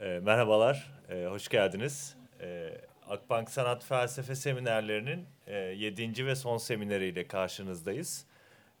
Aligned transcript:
E, 0.00 0.20
merhabalar, 0.22 0.90
e, 1.10 1.24
hoş 1.24 1.48
geldiniz. 1.48 2.16
E, 2.40 2.70
Akbank 3.08 3.50
Sanat 3.50 3.84
Felsefe 3.84 4.34
Seminerlerinin 4.34 5.26
e, 5.46 5.56
7. 5.56 6.26
ve 6.26 6.36
son 6.36 6.58
semineriyle 6.58 7.26
karşınızdayız. 7.26 8.26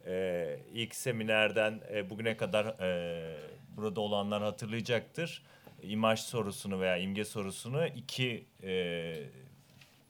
E, 0.06 0.58
ilk 0.72 0.94
seminerden 0.94 1.80
e, 1.92 2.10
bugüne 2.10 2.36
kadar 2.36 2.66
e, 2.66 3.36
burada 3.76 4.00
olanlar 4.00 4.42
hatırlayacaktır. 4.42 5.42
İmaj 5.82 6.20
sorusunu 6.20 6.80
veya 6.80 6.96
imge 6.96 7.24
sorusunu 7.24 7.86
iki 7.86 8.44
e, 8.62 9.14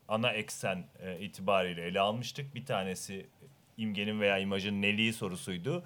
ana 0.09 0.31
eksen 0.31 0.85
e, 1.03 1.21
itibariyle 1.21 1.83
ele 1.83 2.01
almıştık. 2.01 2.55
Bir 2.55 2.67
tanesi 2.67 3.27
imgenin 3.77 4.21
veya 4.21 4.39
imajın 4.39 4.83
neliği 4.83 5.13
sorusuydu. 5.13 5.85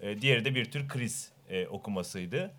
E, 0.00 0.20
diğeri 0.20 0.44
de 0.44 0.54
bir 0.54 0.70
tür 0.70 0.88
kriz 0.88 1.32
e, 1.48 1.66
okumasıydı. 1.66 2.54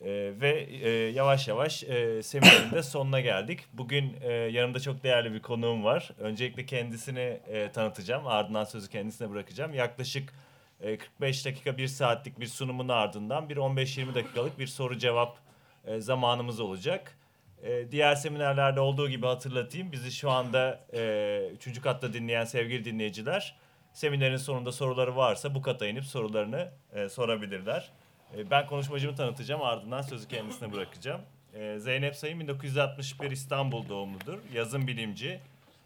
E, 0.00 0.32
ve 0.40 0.68
e, 0.82 0.90
yavaş 0.90 1.48
yavaş 1.48 1.84
e, 1.84 2.22
seminerin 2.22 2.70
de 2.70 2.82
sonuna 2.82 3.20
geldik. 3.20 3.60
Bugün 3.72 4.16
e, 4.20 4.32
yanımda 4.32 4.80
çok 4.80 5.02
değerli 5.02 5.32
bir 5.32 5.42
konuğum 5.42 5.84
var. 5.84 6.10
Öncelikle 6.18 6.66
kendisini 6.66 7.40
e, 7.48 7.72
tanıtacağım. 7.72 8.26
Ardından 8.26 8.64
sözü 8.64 8.88
kendisine 8.88 9.30
bırakacağım. 9.30 9.74
Yaklaşık 9.74 10.32
e, 10.80 10.98
45 10.98 11.46
dakika, 11.46 11.78
bir 11.78 11.86
saatlik 11.86 12.40
bir 12.40 12.46
sunumun 12.46 12.88
ardından 12.88 13.48
bir 13.48 13.56
15-20 13.56 14.14
dakikalık 14.14 14.58
bir 14.58 14.66
soru 14.66 14.98
cevap 14.98 15.38
e, 15.84 16.00
zamanımız 16.00 16.60
olacak. 16.60 17.18
E, 17.62 17.92
diğer 17.92 18.14
seminerlerde 18.14 18.80
olduğu 18.80 19.08
gibi 19.08 19.26
hatırlatayım. 19.26 19.92
Bizi 19.92 20.12
şu 20.12 20.30
anda 20.30 20.80
e, 20.92 21.50
üçüncü 21.54 21.82
katta 21.82 22.12
dinleyen 22.12 22.44
sevgili 22.44 22.84
dinleyiciler 22.84 23.56
seminerin 23.92 24.36
sonunda 24.36 24.72
soruları 24.72 25.16
varsa 25.16 25.54
bu 25.54 25.62
kata 25.62 25.86
inip 25.86 26.04
sorularını 26.04 26.68
e, 26.92 27.08
sorabilirler. 27.08 27.90
E, 28.36 28.50
ben 28.50 28.66
konuşmacımı 28.66 29.16
tanıtacağım 29.16 29.62
ardından 29.62 30.02
sözü 30.02 30.28
kendisine 30.28 30.72
bırakacağım. 30.72 31.20
E, 31.54 31.78
Zeynep 31.78 32.16
Sayın 32.16 32.40
1961 32.40 33.30
İstanbul 33.30 33.88
doğumludur. 33.88 34.38
Yazın 34.54 34.86
bilimci, 34.86 35.40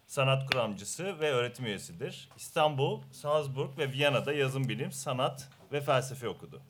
sanat 0.07 0.51
kuramcısı 0.51 1.19
ve 1.19 1.31
öğretim 1.31 1.65
üyesidir. 1.65 2.29
İstanbul, 2.37 3.01
Salzburg 3.11 3.77
ve 3.77 3.91
Viyana'da 3.91 4.33
yazın 4.33 4.69
bilim, 4.69 4.91
sanat 4.91 5.49
ve 5.71 5.81
felsefe 5.81 6.29
okudu. 6.29 6.61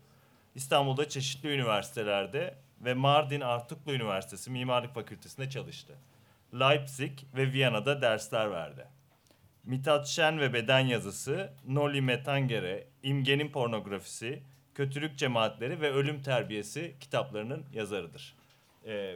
İstanbul'da 0.55 1.09
çeşitli 1.09 1.53
üniversitelerde 1.53 2.55
ve 2.81 2.94
Mardin 2.94 3.41
Artuklu 3.41 3.94
Üniversitesi 3.94 4.52
Mimarlık 4.52 4.94
Fakültesi'nde 4.94 5.50
çalıştı. 5.50 5.94
Leipzig 6.53 7.19
ve 7.35 7.52
Viyana'da 7.52 8.02
dersler 8.02 8.52
verdi. 8.52 8.88
Mithat 9.63 10.07
Şen 10.07 10.39
ve 10.39 10.53
Beden 10.53 10.80
Yazısı, 10.80 11.53
Noli 11.67 12.02
Metangere, 12.02 12.88
İmgenin 13.03 13.50
Pornografisi, 13.50 14.44
Kötülük 14.76 15.18
Cemaatleri 15.18 15.81
ve 15.81 15.92
Ölüm 15.92 16.22
Terbiyesi 16.22 16.92
kitaplarının 17.00 17.64
yazarıdır. 17.73 18.36
Ee, 18.88 19.16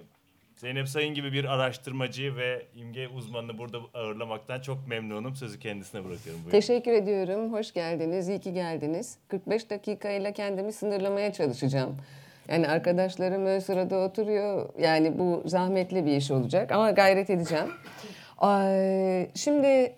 Zeynep 0.56 0.90
Sayın 0.90 1.14
gibi 1.14 1.34
bir 1.34 1.46
araştırmacı 1.46 2.36
ve 2.36 2.66
imge 2.76 3.08
uzmanını 3.08 3.58
burada 3.58 3.78
ağırlamaktan 3.94 4.62
çok 4.62 4.88
memnunum. 4.88 5.36
Sözü 5.36 5.60
kendisine 5.60 6.06
bırakıyorum. 6.06 6.42
Buyurun. 6.42 6.52
Teşekkür 6.52 6.92
ediyorum. 6.92 7.54
Hoş 7.54 7.74
geldiniz. 7.74 8.30
İyi 8.30 8.40
ki 8.40 8.54
geldiniz. 8.54 9.18
45 9.28 9.70
dakikayla 9.70 10.34
kendimi 10.34 10.74
sınırlamaya 10.74 11.34
çalışacağım. 11.34 11.98
Yani 12.50 12.68
arkadaşlarım 12.68 13.46
ön 13.46 13.60
sırada 13.60 13.98
oturuyor. 13.98 14.70
Yani 14.80 15.20
bu 15.20 15.44
zahmetli 15.46 16.06
bir 16.06 16.18
iş 16.18 16.32
olacak 16.32 16.72
ama 16.72 16.92
gayret 16.92 17.30
edeceğim. 17.30 17.68
Şimdi 19.36 19.94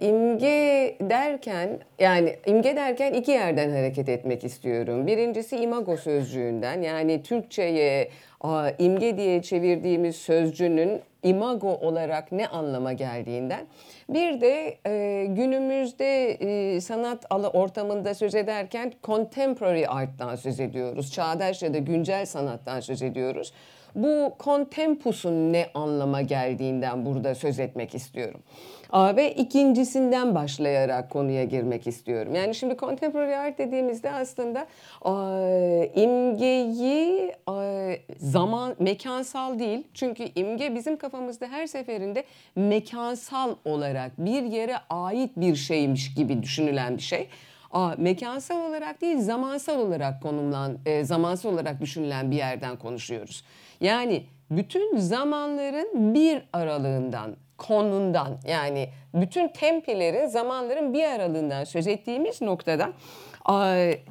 imge 0.00 0.96
derken 1.00 1.78
yani 1.98 2.36
imge 2.46 2.76
derken 2.76 3.12
iki 3.12 3.30
yerden 3.30 3.70
hareket 3.70 4.08
etmek 4.08 4.44
istiyorum. 4.44 5.06
Birincisi 5.06 5.56
imago 5.56 5.96
sözcüğünden 5.96 6.82
yani 6.82 7.22
Türkçe'ye 7.22 8.08
imge 8.78 9.16
diye 9.16 9.42
çevirdiğimiz 9.42 10.16
sözcüğünün 10.16 11.00
imago 11.22 11.68
olarak 11.68 12.32
ne 12.32 12.46
anlama 12.46 12.92
geldiğinden. 12.92 13.66
Bir 14.08 14.40
de 14.40 14.78
e, 14.86 15.24
günümüzde 15.26 16.30
e, 16.30 16.80
sanat 16.80 17.26
alı 17.30 17.48
ortamında 17.48 18.14
söz 18.14 18.34
ederken 18.34 18.92
contemporary 19.04 19.84
art'tan 19.88 20.36
söz 20.36 20.60
ediyoruz. 20.60 21.12
Çağdaş 21.12 21.62
ya 21.62 21.74
da 21.74 21.78
güncel 21.78 22.26
sanattan 22.26 22.80
söz 22.80 23.02
ediyoruz. 23.02 23.52
Bu 23.94 24.34
contempus'un 24.40 25.52
ne 25.52 25.66
anlama 25.74 26.22
geldiğinden 26.22 27.06
burada 27.06 27.34
söz 27.34 27.58
etmek 27.58 27.94
istiyorum. 27.94 28.40
Ve 28.94 29.34
ikincisinden 29.34 30.34
başlayarak 30.34 31.10
konuya 31.10 31.44
girmek 31.44 31.86
istiyorum. 31.86 32.34
Yani 32.34 32.54
şimdi 32.54 32.76
contemporary 32.76 33.36
art 33.36 33.58
dediğimizde 33.58 34.10
aslında 34.10 34.66
imgeyi 35.94 37.32
zaman 38.18 38.74
mekansal 38.78 39.58
değil. 39.58 39.86
Çünkü 39.94 40.24
imge 40.34 40.74
bizim 40.74 40.96
kafamızda 40.96 41.46
her 41.46 41.66
seferinde 41.66 42.24
mekansal 42.56 43.54
olarak 43.64 44.12
bir 44.18 44.42
yere 44.42 44.76
ait 44.90 45.30
bir 45.36 45.56
şeymiş 45.56 46.14
gibi 46.14 46.42
düşünülen 46.42 46.96
bir 46.96 47.02
şey. 47.02 47.28
Aa, 47.72 47.94
mekansal 47.98 48.68
olarak 48.68 49.00
değil 49.00 49.18
zamansal 49.18 49.78
olarak 49.78 50.22
konumlan, 50.22 50.78
e, 50.86 51.04
zamansal 51.04 51.52
olarak 51.52 51.80
düşünülen 51.80 52.30
bir 52.30 52.36
yerden 52.36 52.76
konuşuyoruz. 52.76 53.44
Yani 53.82 54.22
bütün 54.50 54.96
zamanların 54.96 56.14
bir 56.14 56.42
aralığından, 56.52 57.36
konundan 57.58 58.38
yani 58.48 58.88
bütün 59.14 59.48
tempilerin, 59.48 60.26
zamanların 60.26 60.94
bir 60.94 61.04
aralığından 61.04 61.64
söz 61.64 61.86
ettiğimiz 61.86 62.42
noktada 62.42 62.88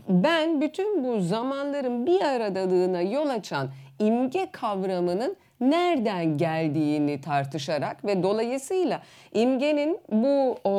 ben 0.10 0.62
bütün 0.62 1.04
bu 1.04 1.22
zamanların 1.22 2.06
bir 2.06 2.22
aradalığına 2.22 3.02
yol 3.02 3.30
açan 3.30 3.70
imge 4.00 4.52
kavramının 4.52 5.38
nereden 5.62 6.38
geldiğini 6.38 7.22
tartışarak 7.22 8.06
ve 8.06 8.24
dolayısıyla 8.24 9.02
imgenin 9.34 10.00
bu 10.12 10.58
o, 10.64 10.72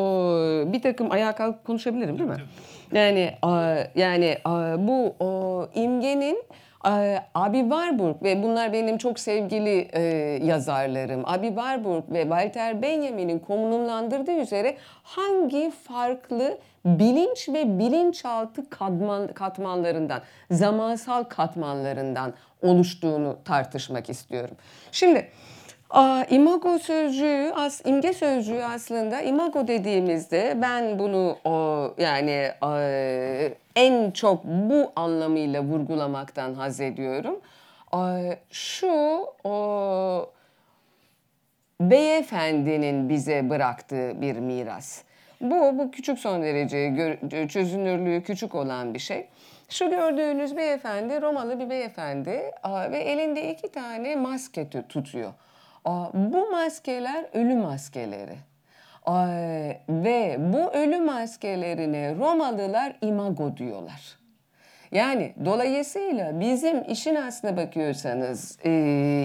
bir 0.73 0.83
takım 0.83 1.11
ayağa 1.11 1.35
kalkıp 1.35 1.65
konuşabilirim 1.65 2.19
değil 2.19 2.31
mi? 2.31 2.37
Yani 2.93 3.35
yani 3.95 4.39
bu 4.89 5.15
o, 5.21 5.67
imgenin 5.75 6.43
Abi 7.35 7.61
Warburg 7.61 8.23
ve 8.23 8.43
bunlar 8.43 8.73
benim 8.73 8.99
çok 8.99 9.19
sevgili 9.19 9.89
e, 9.93 10.01
yazarlarım. 10.45 11.23
Abi 11.27 11.47
Warburg 11.47 12.05
ve 12.11 12.23
Walter 12.23 12.83
Benjamin'in 12.83 13.39
konumlandırdığı 13.39 14.33
üzere 14.33 14.77
hangi 15.03 15.71
farklı 15.71 16.59
bilinç 16.85 17.49
ve 17.49 17.79
bilinçaltı 17.79 18.71
katman, 18.71 19.29
katmanlarından, 19.29 20.21
zamansal 20.51 21.25
katmanlarından 21.25 22.35
oluştuğunu 22.63 23.39
tartışmak 23.45 24.11
istiyorum. 24.11 24.57
Şimdi 24.93 25.29
Aa, 25.93 26.25
imago 26.31 26.79
sözcüğü, 26.79 27.53
as, 27.55 27.83
imge 27.87 28.13
sözcüğü 28.13 28.63
aslında 28.63 29.21
imago 29.21 29.69
dediğimizde 29.69 30.59
ben 30.63 30.99
bunu 30.99 31.39
o, 31.45 31.95
yani 31.99 32.51
e, 32.67 33.55
en 33.77 34.11
çok 34.11 34.45
bu 34.45 34.93
anlamıyla 34.97 35.63
vurgulamaktan 35.63 36.55
haz 36.55 36.81
ediyorum. 36.81 37.41
E, 37.95 37.99
şu 38.51 39.27
o, 39.45 40.31
beyefendinin 41.81 43.09
bize 43.09 43.51
bıraktığı 43.51 44.21
bir 44.21 44.37
miras. 44.37 45.03
Bu, 45.41 45.79
bu 45.79 45.91
küçük 45.91 46.19
son 46.19 46.43
derece 46.43 47.49
çözünürlüğü 47.49 48.23
küçük 48.23 48.55
olan 48.55 48.95
bir 48.95 48.99
şey. 48.99 49.27
Şu 49.69 49.91
gördüğünüz 49.91 50.57
beyefendi 50.57 51.23
Romalı 51.23 51.61
bir 51.61 51.71
beyefendi 51.71 52.51
ve 52.91 52.99
elinde 52.99 53.53
iki 53.53 53.69
tane 53.73 54.17
maske 54.17 54.69
tutuyor. 54.89 55.33
Bu 56.15 56.51
maskeler 56.51 57.25
ölü 57.33 57.57
maskeleri. 57.57 58.37
Ve 59.89 60.37
bu 60.39 60.71
ölü 60.73 61.01
maskelerine 61.01 62.15
Romalılar 62.15 62.97
imago 63.01 63.57
diyorlar. 63.57 64.23
Yani 64.93 65.33
dolayısıyla 65.45 66.41
bizim 66.41 66.83
işin 66.91 67.15
aslına 67.15 67.57
bakıyorsanız 67.57 68.59
e, 68.65 68.71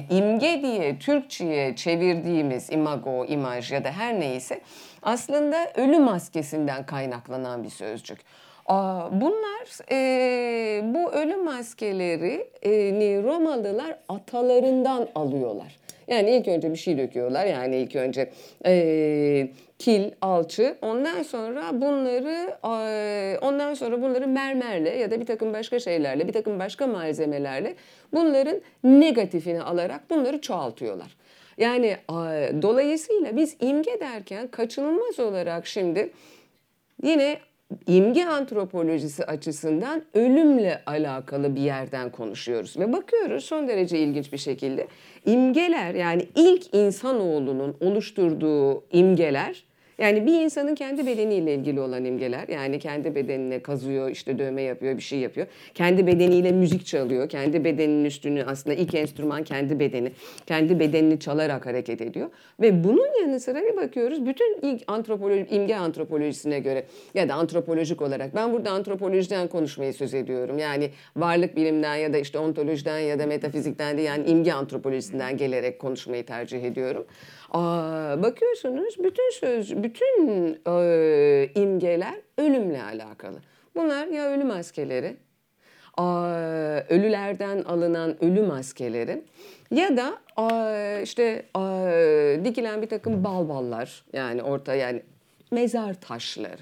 imge 0.09 0.62
diye 0.62 1.00
Türkçe'ye 1.00 1.75
çevirdiğimiz 1.75 2.71
imago, 2.71 3.25
imaj 3.25 3.71
ya 3.71 3.83
da 3.83 3.92
her 3.92 4.19
neyse 4.19 4.62
aslında 5.03 5.71
ölü 5.75 6.00
maskesinden 6.00 6.86
kaynaklanan 6.86 7.63
bir 7.63 7.69
sözcük. 7.69 8.19
Bunlar 9.12 9.92
e, 9.92 10.94
bu 10.94 11.12
ölü 11.12 11.36
maskeleri 11.36 12.50
e, 12.63 13.24
Romalılar 13.24 13.98
atalarından 14.10 15.07
alıyorlar. 15.15 15.75
Yani 16.07 16.31
ilk 16.31 16.48
önce 16.48 16.71
bir 16.71 16.77
şey 16.77 16.98
döküyorlar. 16.98 17.45
Yani 17.45 17.75
ilk 17.77 17.95
önce 17.95 18.30
e, 18.65 19.48
kil, 19.80 20.12
alçı. 20.21 20.75
Ondan 20.81 21.24
sonra 21.24 21.81
bunları 21.81 22.57
e, 22.63 23.38
ondan 23.42 23.74
sonra 23.74 24.01
bunları 24.01 24.27
mermerle 24.27 24.89
ya 24.89 25.12
da 25.12 25.19
bir 25.21 25.25
takım 25.25 25.54
başka 25.54 25.80
şeylerle, 25.80 26.27
bir 26.27 26.33
takım 26.33 26.59
başka 26.59 26.88
malzemelerle 26.88 27.75
bunların 28.13 28.62
negatifini 28.83 29.62
alarak 29.62 30.09
bunları 30.09 30.42
çoğaltıyorlar. 30.42 31.18
Yani 31.57 31.98
e, 32.10 32.51
dolayısıyla 32.62 33.36
biz 33.36 33.56
imge 33.60 34.00
derken 34.00 34.48
kaçınılmaz 34.48 35.19
olarak 35.19 35.68
şimdi 35.68 36.10
yine 37.03 37.38
imge 37.87 38.25
antropolojisi 38.25 39.25
açısından 39.25 40.03
ölümle 40.13 40.81
alakalı 40.85 41.55
bir 41.55 41.61
yerden 41.61 42.11
konuşuyoruz. 42.11 42.77
Ve 42.79 42.93
bakıyoruz 42.93 43.45
son 43.45 43.67
derece 43.67 43.99
ilginç 43.99 44.33
bir 44.33 44.37
şekilde 44.37 44.87
imgeler 45.25 45.93
yani 45.93 46.27
ilk 46.35 46.75
insanoğlunun 46.75 47.77
oluşturduğu 47.79 48.83
imgeler 48.91 49.63
yani 49.97 50.25
bir 50.25 50.41
insanın 50.41 50.75
kendi 50.75 51.07
bedeniyle 51.07 51.53
ilgili 51.53 51.79
olan 51.79 52.05
imgeler 52.05 52.47
yani 52.47 52.79
kendi 52.79 53.15
bedenine 53.15 53.59
kazıyor 53.59 54.09
işte 54.09 54.39
dövme 54.39 54.61
yapıyor 54.61 54.97
bir 54.97 55.01
şey 55.01 55.19
yapıyor. 55.19 55.47
Kendi 55.73 56.07
bedeniyle 56.07 56.51
müzik 56.51 56.85
çalıyor. 56.85 57.29
Kendi 57.29 57.63
bedeninin 57.63 58.05
üstünü 58.05 58.44
aslında 58.44 58.75
ilk 58.75 58.94
enstrüman 58.94 59.44
kendi 59.44 59.79
bedeni. 59.79 60.11
Kendi 60.45 60.79
bedenini 60.79 61.19
çalarak 61.19 61.65
hareket 61.65 62.01
ediyor. 62.01 62.29
Ve 62.61 62.83
bunun 62.83 63.21
yanı 63.21 63.39
sıra 63.39 63.61
bir 63.61 63.77
bakıyoruz 63.77 64.25
bütün 64.25 64.59
ilk 64.61 64.83
antropoloji, 64.88 65.47
imge 65.49 65.75
antropolojisine 65.75 66.59
göre 66.59 66.85
ya 67.13 67.29
da 67.29 67.33
antropolojik 67.33 68.01
olarak 68.01 68.35
ben 68.35 68.53
burada 68.53 68.71
antropolojiden 68.71 69.47
konuşmayı 69.47 69.93
söz 69.93 70.13
ediyorum. 70.13 70.57
Yani 70.57 70.89
varlık 71.15 71.55
bilimden 71.55 71.95
ya 71.95 72.13
da 72.13 72.17
işte 72.17 72.39
ontolojiden 72.39 73.00
ya 73.00 73.19
da 73.19 73.25
metafizikten 73.25 73.97
de 73.97 74.01
yani 74.01 74.29
imge 74.29 74.51
antropolojisinden 74.51 75.38
gelerek 75.38 75.79
konuşmayı 75.79 76.25
tercih 76.25 76.63
ediyorum. 76.63 77.05
Bakıyorsunuz 78.23 78.95
bütün 79.03 79.31
söz, 79.31 79.83
bütün 79.83 80.27
e, 80.67 81.49
imgeler 81.55 82.15
ölümle 82.38 82.83
alakalı. 82.83 83.38
Bunlar 83.75 84.07
ya 84.07 84.29
ölü 84.29 84.44
maskeleri, 84.44 85.17
ölülerden 86.89 87.63
alınan 87.63 88.23
ölü 88.23 88.41
maskeleri 88.41 89.23
ya 89.71 89.97
da 89.97 90.17
işte 91.03 91.45
dikilen 92.45 92.81
bir 92.81 92.88
takım 92.88 93.23
balballar 93.23 94.05
yani 94.13 94.43
orta 94.43 94.75
yani 94.75 95.01
mezar 95.51 95.93
taşları. 95.93 96.61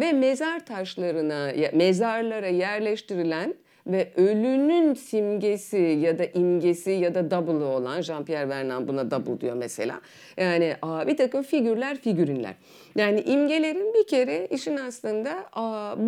Ve 0.00 0.12
mezar 0.12 0.66
taşlarına, 0.66 1.52
mezarlara 1.72 2.48
yerleştirilen 2.48 3.54
ve 3.86 4.08
ölünün 4.16 4.94
simgesi 4.94 5.76
ya 5.76 6.18
da 6.18 6.24
imgesi 6.24 6.90
ya 6.90 7.14
da 7.14 7.30
double'ı 7.30 7.64
olan 7.64 8.00
Jean-Pierre 8.00 8.48
Vernant 8.48 8.88
buna 8.88 9.10
double 9.10 9.40
diyor 9.40 9.54
mesela. 9.56 10.00
Yani 10.36 10.74
bir 11.06 11.16
takım 11.16 11.42
figürler, 11.42 11.96
figürinler. 11.96 12.54
Yani 12.96 13.20
imgelerin 13.20 13.94
bir 13.94 14.06
kere 14.06 14.46
işin 14.46 14.76
aslında 14.76 15.44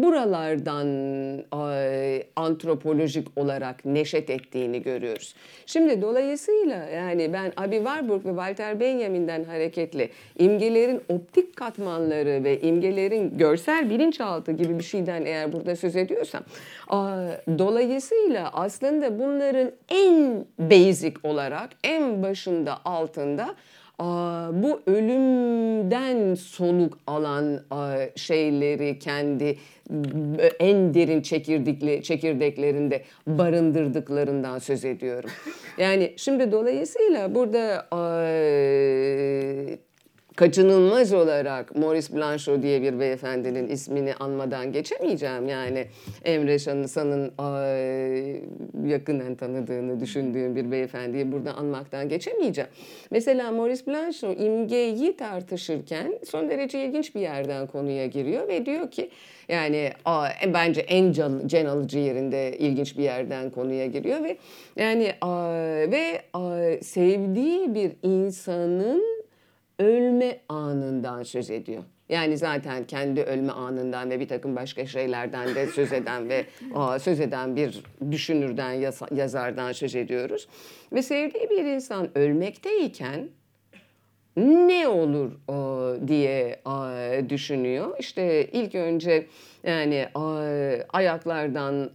buralardan 0.03 0.87
antropolojik 2.37 3.29
olarak 3.37 3.85
neşet 3.85 4.31
ettiğini 4.31 4.83
görüyoruz. 4.83 5.35
Şimdi 5.67 6.03
dolayısıyla 6.03 6.77
yani 6.77 7.33
ben 7.33 7.53
Abi 7.57 7.77
Warburg 7.77 8.25
ve 8.25 8.29
Walter 8.29 8.81
Benjamin'den 8.81 9.45
hareketli 9.45 10.11
imgelerin 10.39 11.03
optik 11.09 11.57
katmanları 11.57 12.45
ve 12.45 12.61
imgelerin 12.61 13.39
görsel 13.39 13.91
bilinçaltı 13.91 14.53
gibi 14.53 14.79
bir 14.79 14.85
şeyden 14.85 15.25
eğer 15.25 15.53
burada 15.53 15.77
söz 15.77 15.97
ediyorsam 15.97 16.43
dolayısıyla 17.67 18.51
aslında 18.53 19.19
bunların 19.19 19.71
en 19.89 20.45
basic 20.59 21.15
olarak 21.23 21.71
en 21.85 22.23
başında 22.23 22.79
altında 22.85 23.55
bu 24.63 24.81
ölümden 24.87 26.35
soluk 26.35 26.99
alan 27.07 27.61
şeyleri 28.17 28.99
kendi 28.99 29.59
en 30.61 30.95
derin 30.95 31.23
çekirdekli 31.23 32.03
çekirdeklerinde 32.03 33.03
barındırdıklarından 33.27 34.59
söz 34.59 34.85
ediyorum. 34.85 35.31
Yani 35.79 36.13
şimdi 36.17 36.53
dolayısıyla 36.53 37.35
burada 37.35 37.87
kaçınılmaz 40.37 41.13
olarak 41.13 41.77
Maurice 41.77 42.17
Blanchot 42.17 42.63
diye 42.63 42.83
bir 42.83 43.01
beyefendinin 43.01 43.69
ismini 43.69 44.15
anmadan 44.15 44.73
geçemeyeceğim. 44.73 45.49
Yani 45.49 45.87
Emre 46.25 46.59
Şanısan'ın 46.59 47.33
yakından 48.89 49.35
tanıdığını 49.35 50.01
düşündüğüm 50.01 50.57
bir 50.57 50.71
beyefendiyi 50.71 51.33
burada 51.33 51.55
anmaktan 51.55 52.09
geçemeyeceğim. 52.09 52.71
Mesela 53.11 53.51
Maurice 53.51 53.87
Blanchot 53.87 54.41
imgeyi 54.41 55.17
tartışırken 55.17 56.19
son 56.25 56.51
derece 56.51 56.85
ilginç 56.85 57.15
bir 57.15 57.21
yerden 57.21 57.67
konuya 57.67 58.07
giriyor 58.07 58.49
ve 58.49 58.67
diyor 58.67 58.91
ki 58.91 59.11
yani 59.49 59.91
a, 60.05 60.29
bence 60.55 60.81
en 60.81 61.13
can, 61.13 61.43
can 61.47 61.67
alıcı 61.67 61.99
yerinde 61.99 62.59
ilginç 62.59 62.99
bir 62.99 63.03
yerden 63.03 63.51
konuya 63.51 63.87
giriyor 63.87 64.25
ve 64.25 64.37
yani 64.77 65.13
a, 65.21 65.53
ve 65.91 66.23
a, 66.33 66.61
sevdiği 66.83 67.75
bir 67.75 67.93
insanın 68.03 69.16
ölme 69.79 70.41
anından 70.49 71.23
söz 71.23 71.51
ediyor. 71.51 71.83
Yani 72.09 72.39
zaten 72.39 72.85
kendi 72.85 73.23
ölme 73.23 73.53
anından 73.53 74.11
ve 74.11 74.21
bir 74.21 74.29
takım 74.29 74.57
başka 74.57 74.87
şeylerden 74.87 75.55
de 75.55 75.67
söz 75.67 75.93
eden 75.93 76.29
ve 76.29 76.47
o, 76.75 76.99
söz 76.99 77.21
eden 77.21 77.57
bir 77.57 77.83
düşünürden, 78.11 78.73
yazardan 79.15 79.73
söz 79.73 79.95
ediyoruz. 79.95 80.49
Ve 80.93 81.03
sevdiği 81.03 81.51
bir 81.51 81.65
insan 81.65 82.19
ölmekteyken 82.19 83.29
ne 84.37 84.89
olur 84.89 85.33
o, 85.49 85.76
diye 86.09 86.61
düşünüyor. 87.29 87.97
İşte 87.99 88.47
ilk 88.53 88.75
önce 88.75 89.27
yani 89.65 90.09
ayaklardan 90.93 91.91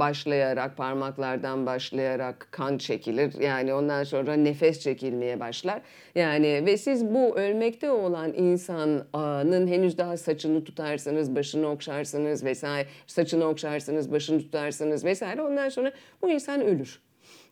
başlayarak, 0.00 0.76
parmaklardan 0.76 1.66
başlayarak 1.66 2.48
kan 2.50 2.78
çekilir. 2.78 3.40
Yani 3.40 3.74
ondan 3.74 4.04
sonra 4.04 4.34
nefes 4.34 4.80
çekilmeye 4.80 5.40
başlar. 5.40 5.80
Yani 6.14 6.62
ve 6.66 6.76
siz 6.76 7.14
bu 7.14 7.36
ölmekte 7.38 7.90
olan 7.90 8.32
insanın 8.32 9.66
henüz 9.66 9.98
daha 9.98 10.16
saçını 10.16 10.64
tutarsınız, 10.64 11.36
başını 11.36 11.70
okşarsınız 11.70 12.44
vesaire, 12.44 12.88
saçını 13.06 13.44
okşarsınız, 13.44 14.12
başını 14.12 14.38
tutarsınız 14.38 15.04
vesaire. 15.04 15.42
Ondan 15.42 15.68
sonra 15.68 15.92
bu 16.22 16.30
insan 16.30 16.60
ölür. 16.60 17.00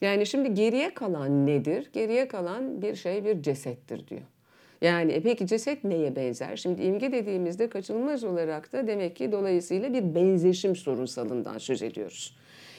Yani 0.00 0.26
şimdi 0.26 0.54
geriye 0.54 0.94
kalan 0.94 1.46
nedir? 1.46 1.90
Geriye 1.92 2.28
kalan 2.28 2.82
bir 2.82 2.94
şey 2.94 3.24
bir 3.24 3.42
cesettir 3.42 4.08
diyor. 4.08 4.22
Yani 4.80 5.12
e 5.12 5.20
peki 5.20 5.46
ceset 5.46 5.84
neye 5.84 6.16
benzer? 6.16 6.56
Şimdi 6.56 6.82
imge 6.82 7.12
dediğimizde 7.12 7.68
kaçınılmaz 7.68 8.24
olarak 8.24 8.72
da 8.72 8.86
demek 8.86 9.16
ki 9.16 9.32
dolayısıyla 9.32 9.92
bir 9.92 10.14
benzeşim 10.14 10.76
sorunsalından 10.76 11.58
söz 11.58 11.82
ediyoruz. 11.82 12.34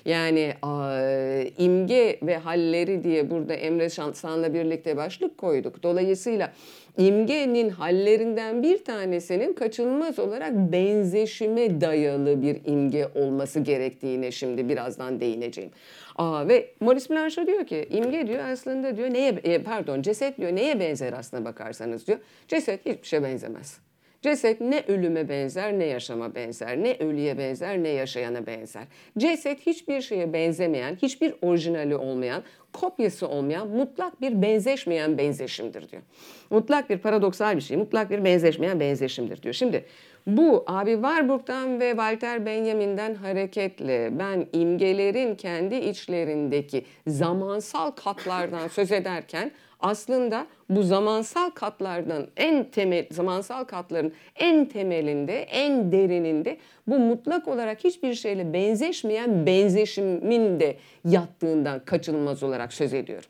Yani 0.05 0.53
e, 0.63 1.51
imge 1.57 2.19
ve 2.23 2.37
halleri 2.37 3.03
diye 3.03 3.29
burada 3.29 3.53
Emre 3.53 3.89
Şansan'la 3.89 4.53
birlikte 4.53 4.97
başlık 4.97 5.37
koyduk. 5.37 5.83
Dolayısıyla 5.83 6.53
imgenin 6.97 7.69
hallerinden 7.69 8.63
bir 8.63 8.83
tanesinin 8.83 9.53
kaçınılmaz 9.53 10.19
olarak 10.19 10.53
benzeşime 10.53 11.81
dayalı 11.81 12.41
bir 12.41 12.57
imge 12.65 13.07
olması 13.15 13.59
gerektiğine 13.59 14.31
şimdi 14.31 14.69
birazdan 14.69 15.19
değineceğim. 15.19 15.71
Aa, 16.19 16.47
ve 16.47 16.73
Maurice 16.79 17.09
Blanchot 17.09 17.47
diyor 17.47 17.65
ki 17.65 17.87
imge 17.89 18.27
diyor 18.27 18.43
aslında 18.43 18.97
diyor 18.97 19.13
neye 19.13 19.29
e, 19.43 19.63
pardon 19.63 20.01
ceset 20.01 20.37
diyor 20.37 20.55
neye 20.55 20.79
benzer 20.79 21.13
aslına 21.13 21.45
bakarsanız 21.45 22.07
diyor. 22.07 22.19
Ceset 22.47 22.85
hiçbir 22.85 23.07
şey 23.07 23.23
benzemez. 23.23 23.79
Ceset 24.21 24.61
ne 24.61 24.83
ölüme 24.87 25.29
benzer 25.29 25.79
ne 25.79 25.85
yaşama 25.85 26.35
benzer, 26.35 26.83
ne 26.83 26.97
ölüye 26.99 27.37
benzer 27.37 27.83
ne 27.83 27.89
yaşayana 27.89 28.45
benzer. 28.45 28.83
Ceset 29.17 29.65
hiçbir 29.67 30.01
şeye 30.01 30.33
benzemeyen, 30.33 30.95
hiçbir 30.95 31.33
orijinali 31.41 31.95
olmayan, 31.95 32.43
kopyası 32.73 33.27
olmayan, 33.27 33.67
mutlak 33.67 34.21
bir 34.21 34.41
benzeşmeyen 34.41 35.17
benzeşimdir 35.17 35.89
diyor. 35.89 36.01
Mutlak 36.49 36.89
bir 36.89 36.97
paradoksal 36.97 37.55
bir 37.55 37.61
şey, 37.61 37.77
mutlak 37.77 38.09
bir 38.09 38.23
benzeşmeyen 38.23 38.79
benzeşimdir 38.79 39.43
diyor. 39.43 39.53
Şimdi 39.53 39.85
bu 40.27 40.63
abi 40.67 40.93
Warburg'dan 40.93 41.79
ve 41.79 41.89
Walter 41.89 42.45
Benjamin'den 42.45 43.15
hareketle 43.15 44.19
ben 44.19 44.45
imgelerin 44.53 45.35
kendi 45.35 45.75
içlerindeki 45.75 46.85
zamansal 47.07 47.91
katlardan 47.91 48.67
söz 48.67 48.91
ederken 48.91 49.51
aslında 49.79 50.47
bu 50.69 50.83
zamansal 50.83 51.49
katlardan 51.49 52.27
en 52.37 52.63
temel 52.63 53.05
zamansal 53.11 53.63
katların 53.63 54.13
en 54.35 54.65
temelinde, 54.65 55.41
en 55.41 55.91
derininde 55.91 56.57
bu 56.87 56.99
mutlak 56.99 57.47
olarak 57.47 57.83
hiçbir 57.83 58.13
şeyle 58.13 58.53
benzeşmeyen 58.53 59.45
benzeşimin 59.45 60.59
de 60.59 60.77
yattığından 61.05 61.79
kaçınılmaz 61.85 62.43
olarak 62.43 62.73
söz 62.73 62.93
ediyorum. 62.93 63.29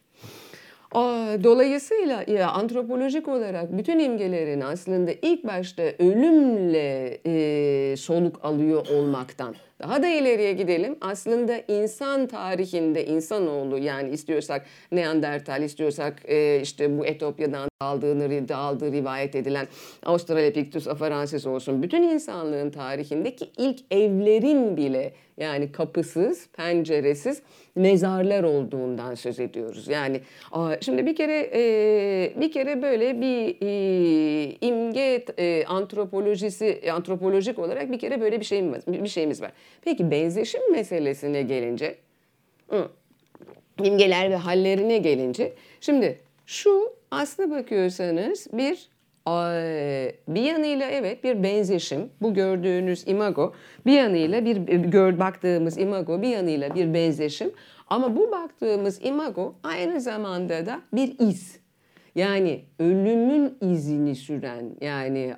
Dolayısıyla 1.44 2.24
ya 2.28 2.52
antropolojik 2.52 3.28
olarak 3.28 3.78
bütün 3.78 4.00
imgelerin 4.00 4.62
aslında 4.62 5.12
ilk 5.22 5.48
başta 5.48 5.84
ölümle 5.84 7.20
e, 7.26 7.96
soluk 7.98 8.46
alıyor 8.46 8.88
olmaktan 8.88 9.56
Daha 9.80 10.04
da 10.04 10.08
ileriye 10.08 10.54
gidelim. 10.54 10.98
Aslında 11.02 11.62
insan 11.68 12.28
tarihinde 12.28 13.06
insanoğlu 13.06 13.78
yani 13.78 14.10
istiyorsak 14.10 14.66
Neandertal, 14.92 15.64
istiyorsak 15.64 16.22
e, 16.26 16.62
işte 16.62 16.98
bu 16.98 17.06
Etopya'dan 17.06 17.70
aldığını 17.80 18.50
dağıldığı 18.50 18.92
rivayet 18.92 19.36
edilen 19.36 19.68
Australopithecus 20.06 20.88
afarensis 20.88 21.46
olsun. 21.46 21.84
Bütün 21.84 22.04
insanlığın 22.04 22.70
tarihindeki 22.70 23.50
ilk 23.58 23.80
evlerin 23.92 24.78
bile 24.78 25.14
yani 25.38 25.72
kapısız, 25.72 26.48
penceresiz 26.48 27.42
mezarlar 27.80 28.44
olduğundan 28.44 29.16
söz 29.16 29.40
ediyoruz. 29.40 29.88
Yani 29.88 30.22
şimdi 30.82 31.06
bir 31.06 31.16
kere 31.16 31.50
e, 31.54 32.34
bir 32.42 32.52
kere 32.52 32.82
böyle 32.82 33.22
bir 33.22 33.58
e, 33.62 34.58
imge 34.62 35.26
e, 35.38 35.66
antropolojisi 35.66 36.82
antropolojik 36.94 37.60
olarak 37.60 37.92
bir 37.92 38.00
kere 38.00 38.22
böyle 38.22 38.40
bir 38.40 38.46
şeyimiz. 38.46 38.88
Bir 38.88 39.08
şeyimiz 39.08 39.42
var. 39.42 39.52
Peki 39.82 40.12
benzeşim 40.12 40.72
meselesine 40.72 41.42
gelince 41.42 41.96
imgeler 43.84 44.30
ve 44.30 44.36
hallerine 44.36 44.98
gelince 44.98 45.54
şimdi 45.82 46.20
şu 46.46 46.94
aslına 47.12 47.52
bakıyorsanız 47.52 48.48
bir 48.54 48.90
bir 50.28 50.42
yanıyla 50.42 50.90
evet 50.90 51.24
bir 51.24 51.44
benzeşim. 51.44 52.10
Bu 52.22 52.34
gördüğünüz 52.34 53.08
imago 53.08 53.54
bir 53.86 53.94
yanıyla 53.94 54.46
bir 54.46 54.58
gör 54.68 55.20
baktığımız 55.20 55.78
imago 55.78 56.22
bir 56.22 56.28
yanıyla 56.28 56.76
bir 56.76 56.94
benzeşim. 56.94 57.52
Ama 57.88 58.16
bu 58.16 58.32
baktığımız 58.32 59.06
imago 59.06 59.56
aynı 59.64 60.02
zamanda 60.02 60.66
da 60.66 60.82
bir 60.94 61.20
iz. 61.20 61.60
Yani 62.16 62.62
ölümün 62.80 63.58
izini 63.62 64.16
süren 64.16 64.66
yani 64.82 65.34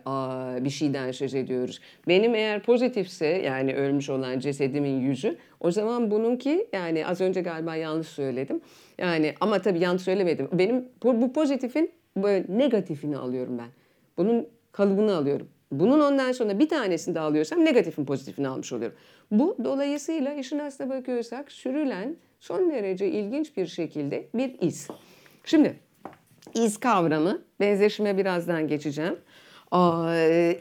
bir 0.66 0.70
şeyden 0.70 1.12
söz 1.12 1.36
ediyoruz. 1.36 1.80
Benim 2.08 2.36
eğer 2.36 2.64
pozitifse 2.64 3.26
yani 3.26 3.76
ölmüş 3.76 4.10
olan 4.10 4.40
cesedimin 4.40 5.00
yüzü 5.00 5.38
o 5.60 5.72
zaman 5.72 6.12
bununki 6.12 6.68
yani 6.74 7.08
az 7.08 7.22
önce 7.22 7.42
galiba 7.42 7.76
yanlış 7.76 8.08
söyledim. 8.08 8.62
Yani 8.98 9.34
ama 9.40 9.62
tabii 9.62 9.80
yanlış 9.80 10.02
söylemedim. 10.02 10.50
Benim 10.54 10.86
bu 11.04 11.34
pozitifin 11.34 11.92
böyle 12.18 12.46
negatifini 12.50 13.18
alıyorum 13.18 13.58
ben. 13.58 13.68
Bunun 14.22 14.48
kalıbını 14.72 15.16
alıyorum. 15.16 15.48
Bunun 15.72 16.00
ondan 16.00 16.32
sonra 16.32 16.60
bir 16.60 16.70
tanesini 16.70 17.16
daha 17.16 17.26
alıyorsam 17.26 17.66
negatifin 17.66 18.06
pozitifini 18.06 18.48
almış 18.48 18.74
oluyorum. 18.74 18.98
Bu 19.32 19.58
dolayısıyla 19.64 20.34
işin 20.34 20.60
aslına 20.60 20.90
bakıyorsak 20.90 21.52
sürülen 21.52 22.16
son 22.40 22.72
derece 22.72 23.08
ilginç 23.08 23.58
bir 23.58 23.68
şekilde 23.68 24.28
bir 24.34 24.56
iz. 24.62 24.88
Şimdi 25.46 25.76
iz 26.54 26.80
kavramı, 26.80 27.42
benzeşime 27.60 28.18
birazdan 28.18 28.68
geçeceğim. 28.68 29.18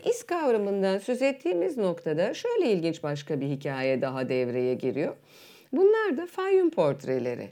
İz 0.04 0.22
kavramından 0.26 0.98
söz 0.98 1.22
ettiğimiz 1.22 1.76
noktada 1.76 2.34
şöyle 2.34 2.72
ilginç 2.72 3.02
başka 3.02 3.40
bir 3.40 3.46
hikaye 3.46 4.02
daha 4.02 4.28
devreye 4.28 4.74
giriyor. 4.74 5.16
Bunlar 5.72 6.16
da 6.16 6.26
Fayyum 6.26 6.70
portreleri. 6.70 7.48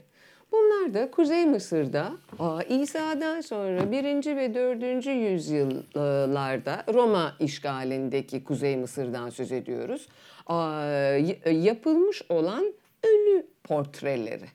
Bunlar 0.51 0.93
da 0.93 1.11
Kuzey 1.11 1.45
Mısır'da 1.45 2.11
İsa'dan 2.69 3.41
sonra 3.41 3.91
1. 3.91 4.35
ve 4.35 4.55
4. 4.55 5.05
yüzyıllarda 5.05 6.83
Roma 6.93 7.35
işgalindeki 7.39 8.43
Kuzey 8.43 8.77
Mısır'dan 8.77 9.29
söz 9.29 9.51
ediyoruz. 9.51 10.07
Yapılmış 11.51 12.21
olan 12.29 12.73
ölü 13.03 13.45
portreleri. 13.63 14.45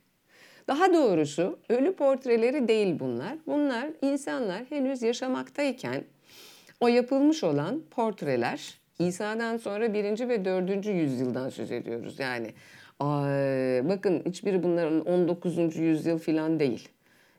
Daha 0.69 0.95
doğrusu 0.95 1.59
ölü 1.69 1.93
portreleri 1.93 2.69
değil 2.69 2.99
bunlar. 3.01 3.35
Bunlar 3.47 3.87
insanlar 4.03 4.65
henüz 4.69 5.03
yaşamaktayken 5.03 6.05
o 6.81 6.89
yapılmış 6.89 7.45
olan 7.45 7.83
portreler 7.91 8.75
İsa'dan 8.99 9.57
sonra 9.57 9.95
1. 9.95 10.29
ve 10.29 10.45
4. 10.45 10.87
yüzyıldan 10.87 11.49
söz 11.49 11.73
ediyoruz. 11.73 12.19
Yani 12.19 12.55
Bakın 13.89 14.23
hiçbiri 14.27 14.63
bunların 14.63 15.01
19. 15.01 15.77
yüzyıl 15.77 16.19
falan 16.19 16.61
değil. 16.61 16.89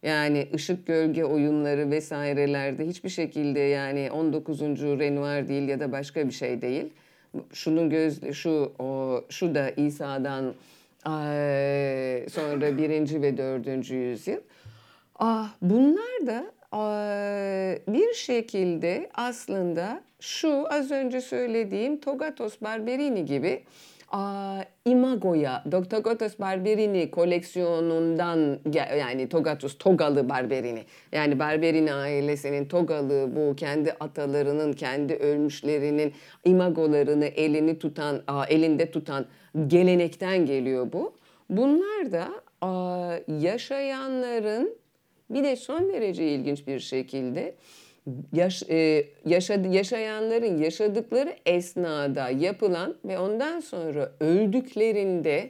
Yani 0.03 0.47
ışık 0.53 0.87
gölge 0.87 1.25
oyunları 1.25 1.91
vesairelerde 1.91 2.87
hiçbir 2.87 3.09
şekilde 3.09 3.59
yani 3.59 4.11
19. 4.11 4.61
Renoir 4.61 5.47
değil 5.47 5.67
ya 5.67 5.79
da 5.79 5.91
başka 5.91 6.27
bir 6.27 6.33
şey 6.33 6.61
değil. 6.61 6.93
Şunun 7.53 7.89
göz 7.89 8.33
şu 8.33 8.73
o 8.79 9.21
şu 9.29 9.55
da 9.55 9.69
İsa'dan 9.69 10.53
sonra 12.29 12.77
birinci 12.77 13.21
ve 13.21 13.37
dördüncü 13.37 13.95
yüzyıl. 13.95 14.39
Ah, 15.19 15.53
bunlar 15.61 16.27
da 16.27 16.45
bir 17.87 18.13
şekilde 18.13 19.09
aslında 19.13 20.01
şu 20.19 20.73
az 20.73 20.91
önce 20.91 21.21
söylediğim 21.21 21.99
Togatos 21.99 22.61
Barberini 22.61 23.25
gibi 23.25 23.63
Imago'ya, 24.85 25.63
Dr. 25.71 25.97
Gotos 25.97 26.39
Barberini 26.39 27.11
koleksiyonundan 27.11 28.59
yani 28.73 29.29
Togatus 29.29 29.77
Togalı 29.77 30.29
Barberini. 30.29 30.83
Yani 31.11 31.39
Barberini 31.39 31.93
ailesinin 31.93 32.65
Togalı 32.65 33.29
bu 33.35 33.55
kendi 33.55 33.91
atalarının, 33.91 34.73
kendi 34.73 35.13
ölmüşlerinin 35.15 36.13
imagolarını 36.45 37.25
elini 37.25 37.79
tutan, 37.79 38.21
elinde 38.49 38.91
tutan 38.91 39.25
gelenekten 39.67 40.45
geliyor 40.45 40.87
bu. 40.93 41.13
Bunlar 41.49 42.11
da 42.11 42.29
yaşayanların 43.41 44.77
bir 45.29 45.43
de 45.43 45.55
son 45.55 45.93
derece 45.93 46.27
ilginç 46.27 46.67
bir 46.67 46.79
şekilde 46.79 47.55
yaş, 48.33 48.63
e, 48.69 49.07
yaşadı, 49.25 49.67
yaşayanların 49.67 50.57
yaşadıkları 50.57 51.35
esnada 51.45 52.29
yapılan 52.29 52.95
ve 53.05 53.19
ondan 53.19 53.59
sonra 53.59 54.11
öldüklerinde 54.19 55.49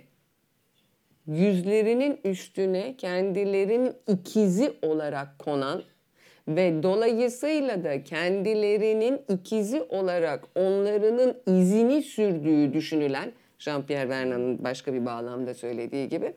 yüzlerinin 1.28 2.20
üstüne 2.24 2.96
kendilerinin 2.98 3.94
ikizi 4.08 4.74
olarak 4.82 5.40
konan 5.40 5.84
ve 6.48 6.84
dolayısıyla 6.84 7.84
da 7.84 8.04
kendilerinin 8.04 9.22
ikizi 9.30 9.82
olarak 9.82 10.44
onlarının 10.56 11.38
izini 11.48 12.02
sürdüğü 12.04 12.74
düşünülen 12.74 13.32
Jean-Pierre 13.60 14.10
Vernon'un 14.10 14.64
başka 14.64 14.94
bir 14.94 15.06
bağlamda 15.06 15.54
söylediği 15.54 16.10
gibi 16.10 16.34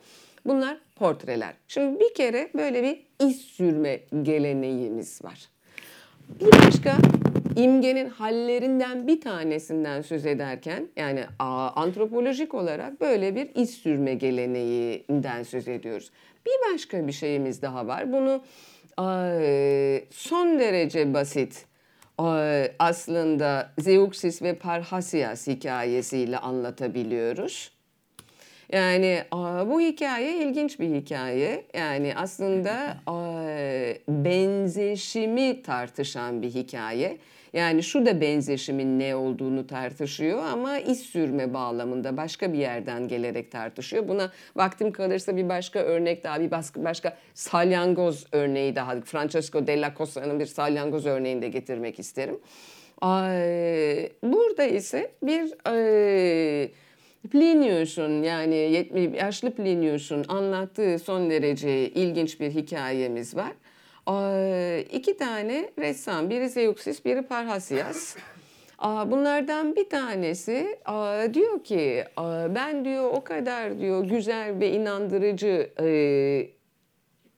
bunlar 0.47 0.79
portreler. 0.97 1.55
Şimdi 1.69 2.01
bir 2.01 2.15
kere 2.15 2.51
böyle 2.55 2.83
bir 2.83 3.07
iz 3.27 3.37
sürme 3.41 4.01
geleneğimiz 4.23 5.25
var. 5.25 5.49
Bir 6.41 6.53
başka 6.53 6.97
imgenin 7.57 8.09
hallerinden 8.09 9.07
bir 9.07 9.21
tanesinden 9.21 10.03
söz 10.03 10.27
ederken 10.27 10.89
yani 10.97 11.25
antropolojik 11.39 12.55
olarak 12.55 13.01
böyle 13.01 13.35
bir 13.35 13.51
iz 13.55 13.71
sürme 13.71 14.15
geleneğinden 14.15 15.43
söz 15.43 15.69
ediyoruz. 15.69 16.11
Bir 16.47 16.73
başka 16.75 17.07
bir 17.07 17.13
şeyimiz 17.13 17.63
daha 17.63 17.87
var. 17.87 18.13
Bunu 18.13 18.43
son 20.11 20.59
derece 20.59 21.15
basit 21.15 21.67
aslında 22.79 23.73
Zeuxis 23.79 24.43
ve 24.43 24.55
Parhasias 24.55 25.47
hikayesiyle 25.47 26.39
anlatabiliyoruz. 26.39 27.78
Yani 28.73 29.23
bu 29.67 29.81
hikaye 29.81 30.37
ilginç 30.37 30.81
bir 30.81 30.95
hikaye. 30.95 31.65
Yani 31.75 32.13
aslında 32.17 32.97
benzeşimi 34.09 35.63
tartışan 35.63 36.43
bir 36.43 36.51
hikaye. 36.51 37.19
Yani 37.53 37.83
şu 37.83 38.07
da 38.07 38.21
benzeşimin 38.21 38.99
ne 38.99 39.17
olduğunu 39.17 39.67
tartışıyor 39.67 40.43
ama 40.53 40.79
iz 40.79 41.01
sürme 41.01 41.55
bağlamında 41.55 42.17
başka 42.17 42.53
bir 42.53 42.59
yerden 42.59 43.09
gelerek 43.09 43.53
tartışıyor. 43.53 44.09
Buna 44.09 44.33
vaktim 44.57 44.93
kalırsa 44.93 45.37
bir 45.37 45.49
başka 45.49 45.79
örnek 45.79 46.25
daha, 46.25 46.41
bir 46.41 46.51
başka, 46.51 46.85
başka 46.85 47.17
salyangoz 47.35 48.27
örneği 48.33 48.77
daha, 48.77 49.01
Francesco 49.01 49.67
della 49.67 49.95
Cosa'nın 49.99 50.41
bir 50.41 50.47
salyangoz 50.47 51.07
örneğini 51.07 51.43
de 51.43 51.49
getirmek 51.49 51.99
isterim. 51.99 52.41
Burada 54.23 54.65
ise 54.65 55.11
bir 55.23 55.53
Plinius'un 57.29 58.23
yani 58.23 58.57
70 58.57 59.21
yaşlı 59.21 59.51
Plinius'un 59.51 60.25
anlattığı 60.29 60.99
son 60.99 61.31
derece 61.31 61.89
ilginç 61.89 62.41
bir 62.41 62.51
hikayemiz 62.51 63.37
var. 63.37 63.53
İki 64.93 65.17
tane 65.17 65.71
ressam, 65.79 66.31
biri 66.31 66.49
Zeuxis, 66.49 67.05
biri 67.05 67.23
Parhasias. 67.23 68.17
Bunlardan 68.83 69.77
bir 69.77 69.89
tanesi 69.89 70.79
diyor 71.35 71.65
ki 71.65 72.05
ben 72.55 72.85
diyor 72.85 73.11
o 73.15 73.25
kadar 73.25 73.81
diyor 73.81 74.05
güzel 74.05 74.61
ve 74.61 74.71
inandırıcı 74.71 75.71
e, 75.81 75.87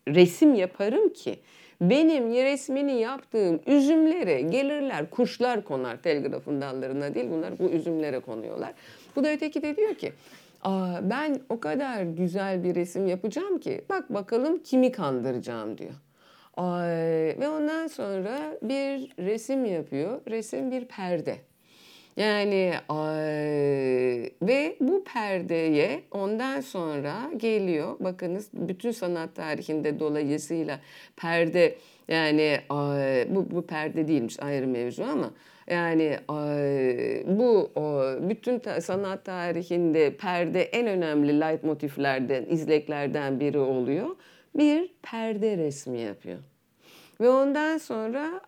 resim 0.09 0.55
yaparım 0.55 1.09
ki 1.09 1.39
benim 1.81 2.33
resmini 2.33 3.01
yaptığım 3.01 3.61
üzümlere 3.67 4.41
gelirler 4.41 5.11
kuşlar 5.11 5.65
konar 5.65 6.03
telgrafın 6.03 6.61
dallarına 6.61 7.15
değil 7.15 7.27
bunlar 7.31 7.59
bu 7.59 7.65
üzümlere 7.65 8.21
konuyorlar. 8.21 8.73
Bu 9.17 9.25
da 9.25 9.33
öteki 9.33 9.63
de 9.63 9.77
diyor 9.77 9.95
ki 9.95 10.13
ben 11.03 11.41
o 11.49 11.61
kadar 11.61 12.03
güzel 12.03 12.65
bir 12.65 12.75
resim 12.75 13.07
yapacağım 13.07 13.61
ki 13.61 13.81
bak 13.89 14.15
bakalım 14.15 14.63
kimi 14.63 14.93
kandıracağım 14.93 15.79
diyor. 15.79 15.95
Ve 17.41 17.49
ondan 17.49 17.87
sonra 17.87 18.39
bir 18.63 19.13
resim 19.27 19.65
yapıyor. 19.65 20.21
Resim 20.31 20.71
bir 20.71 20.85
perde. 20.85 21.37
Yani 22.17 22.75
eee, 22.91 24.31
ve 24.43 24.77
bu 24.81 25.05
perdeye 25.05 26.01
ondan 26.11 26.61
sonra 26.61 27.15
geliyor. 27.37 27.97
Bakınız 28.01 28.49
bütün 28.53 28.91
sanat 28.91 29.35
tarihinde 29.35 30.01
dolayısıyla 30.01 30.81
perde 31.17 31.77
yani 32.09 32.59
eee, 32.71 33.27
bu, 33.31 33.51
bu 33.51 33.67
perde 33.67 34.09
değilmiş 34.09 34.41
ayrı 34.43 34.67
mevzu 34.67 35.03
ama 35.05 35.31
yani 35.71 36.19
bu 37.27 37.71
bütün 38.29 38.81
sanat 38.81 39.25
tarihinde 39.25 40.17
perde 40.17 40.63
en 40.63 40.87
önemli 40.87 41.41
leitmotiflerden, 41.41 42.45
izleklerden 42.51 43.41
biri 43.41 43.59
oluyor. 43.59 44.09
Bir 44.55 44.91
perde 45.03 45.57
resmi 45.57 46.01
yapıyor. 46.01 46.39
Ve 47.21 47.29
ondan 47.29 47.79
sonra 47.79 48.41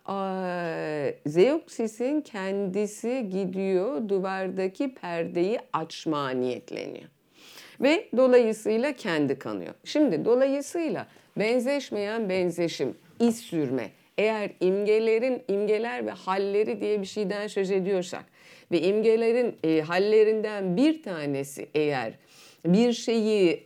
Zeuxis'in 1.25 2.21
kendisi 2.21 3.29
gidiyor 3.29 4.09
duvardaki 4.09 4.93
perdeyi 4.93 5.59
açma 5.73 6.29
niyetleniyor. 6.29 7.09
Ve 7.81 8.09
dolayısıyla 8.17 8.93
kendi 8.93 9.39
kanıyor. 9.39 9.73
Şimdi 9.83 10.25
dolayısıyla 10.25 11.07
benzeşmeyen 11.37 12.29
benzeşim, 12.29 12.95
iz 13.19 13.37
sürme. 13.37 13.89
Eğer 14.17 14.51
imgelerin, 14.59 15.43
imgeler 15.47 16.05
ve 16.05 16.11
halleri 16.11 16.81
diye 16.81 17.01
bir 17.01 17.05
şeyden 17.05 17.47
söz 17.47 17.71
ediyorsak 17.71 18.25
ve 18.71 18.81
imgelerin 18.81 19.55
e, 19.63 19.81
hallerinden 19.81 20.77
bir 20.77 21.03
tanesi 21.03 21.67
eğer 21.75 22.13
bir 22.65 22.93
şeyi 22.93 23.63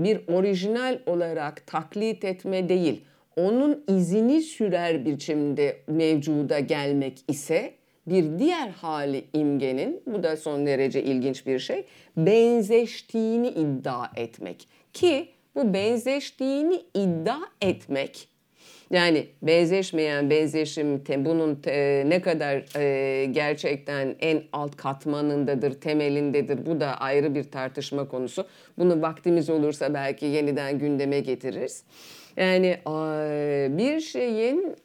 bir 0.00 0.20
orijinal 0.28 0.98
olarak 1.06 1.66
taklit 1.66 2.24
etme 2.24 2.68
değil, 2.68 3.04
onun 3.36 3.84
izini 3.88 4.42
sürer 4.42 5.06
biçimde 5.06 5.76
mevcuda 5.86 6.60
gelmek 6.60 7.18
ise 7.28 7.72
bir 8.06 8.38
diğer 8.38 8.68
hali 8.68 9.24
imgenin, 9.32 10.02
bu 10.06 10.22
da 10.22 10.36
son 10.36 10.66
derece 10.66 11.02
ilginç 11.02 11.46
bir 11.46 11.58
şey, 11.58 11.84
benzeştiğini 12.16 13.48
iddia 13.48 14.06
etmek. 14.16 14.68
Ki 14.92 15.28
bu 15.54 15.74
benzeştiğini 15.74 16.82
iddia 16.94 17.38
etmek, 17.62 18.28
yani 18.90 19.26
benzeşmeyen 19.42 20.30
benzeşim 20.30 21.04
te- 21.04 21.24
bunun 21.24 21.54
te- 21.54 22.04
ne 22.06 22.20
kadar 22.20 22.64
e, 22.80 23.24
gerçekten 23.26 24.16
en 24.20 24.42
alt 24.52 24.76
katmanındadır, 24.76 25.72
temelindedir. 25.80 26.66
Bu 26.66 26.80
da 26.80 26.86
ayrı 26.86 27.34
bir 27.34 27.44
tartışma 27.44 28.08
konusu. 28.08 28.46
Bunu 28.78 29.02
vaktimiz 29.02 29.50
olursa 29.50 29.94
belki 29.94 30.26
yeniden 30.26 30.78
gündeme 30.78 31.20
getiririz. 31.20 31.84
Yani 32.36 32.76
bir 33.78 34.00
şeyin 34.00 34.76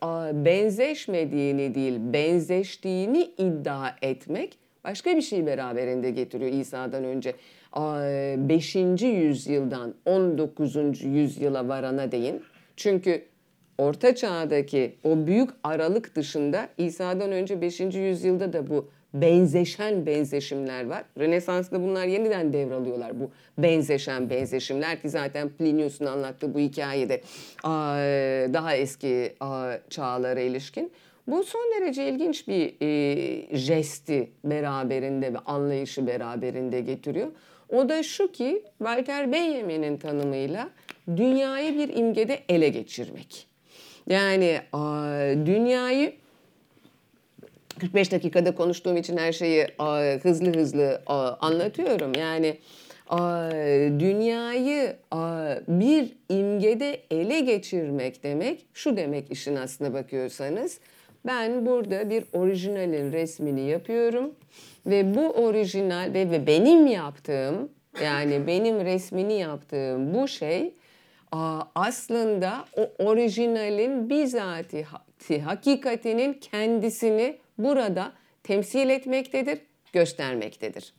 benzeşmediğini 0.46 1.75
değil, 1.75 1.93
benzeştiğini 2.00 3.24
iddia 3.38 3.89
etmek 4.01 4.58
başka 4.84 5.15
bir 5.15 5.22
şey 5.22 5.46
beraberinde 5.46 6.12
getiriyor 6.12 6.51
İsa'dan 6.51 7.03
önce. 7.03 7.34
5. 7.75 8.75
yüzyıldan 9.03 9.93
19. 10.05 11.03
yüzyıla 11.03 11.67
varana 11.67 12.12
değin. 12.12 12.41
Çünkü 12.77 13.30
Orta 13.81 14.15
Çağ'daki 14.15 14.95
o 15.03 15.27
büyük 15.27 15.50
aralık 15.63 16.15
dışında 16.15 16.69
İsa'dan 16.77 17.31
önce 17.31 17.61
5. 17.61 17.79
yüzyılda 17.79 18.53
da 18.53 18.67
bu 18.67 18.89
benzeşen 19.13 20.05
benzeşimler 20.05 20.85
var. 20.85 21.03
Rönesans'ta 21.19 21.83
bunlar 21.83 22.05
yeniden 22.05 22.53
devralıyorlar 22.53 23.19
bu 23.19 23.31
benzeşen 23.57 24.29
benzeşimler 24.29 25.01
ki 25.01 25.09
zaten 25.09 25.50
Plinius'un 25.50 26.05
anlattığı 26.05 26.53
bu 26.53 26.59
hikayede 26.59 27.21
daha 28.53 28.75
eski 28.75 29.33
çağlara 29.89 30.39
ilişkin. 30.39 30.91
Bu 31.27 31.43
son 31.43 31.71
derece 31.79 32.09
ilginç 32.09 32.47
bir 32.47 32.73
e, 32.81 33.57
jesti 33.57 34.31
beraberinde 34.43 35.33
ve 35.33 35.38
anlayışı 35.38 36.07
beraberinde 36.07 36.81
getiriyor. 36.81 37.27
O 37.69 37.89
da 37.89 38.03
şu 38.03 38.31
ki 38.31 38.63
Walter 38.77 39.31
Benjamin'in 39.31 39.97
tanımıyla 39.97 40.69
dünyayı 41.17 41.77
bir 41.77 41.97
imgede 41.97 42.39
ele 42.50 42.69
geçirmek. 42.69 43.50
Yani 44.08 44.62
dünyayı 45.46 46.13
45 47.79 48.12
dakikada 48.12 48.55
konuştuğum 48.55 48.98
için 48.98 49.17
her 49.17 49.31
şeyi 49.31 49.67
hızlı 50.24 50.55
hızlı 50.55 51.01
anlatıyorum. 51.39 52.12
Yani 52.20 52.58
dünyayı 54.00 54.96
bir 55.67 56.13
imgede 56.29 57.01
ele 57.12 57.39
geçirmek 57.39 58.24
demek 58.24 58.65
şu 58.74 58.98
demek 58.98 59.31
işin 59.31 59.55
aslına 59.55 59.93
bakıyorsanız. 59.93 60.79
Ben 61.25 61.65
burada 61.65 62.10
bir 62.10 62.24
orijinalin 62.34 63.12
resmini 63.12 63.62
yapıyorum 63.62 64.31
ve 64.86 65.15
bu 65.15 65.29
orijinal 65.29 66.13
ve, 66.13 66.31
ve 66.31 66.48
benim 66.48 66.88
yaptığım 66.88 67.70
yani 68.03 68.48
benim 68.48 68.86
resmini 68.86 69.34
yaptığım 69.34 70.13
bu 70.13 70.27
şey 70.27 70.74
aslında 71.75 72.65
o 72.77 73.05
orijinalin 73.05 74.09
bizatihi 74.09 75.41
hakikatinin 75.41 76.33
kendisini 76.33 77.37
burada 77.57 78.11
temsil 78.44 78.89
etmektedir, 78.89 79.59
göstermektedir. 79.94 80.94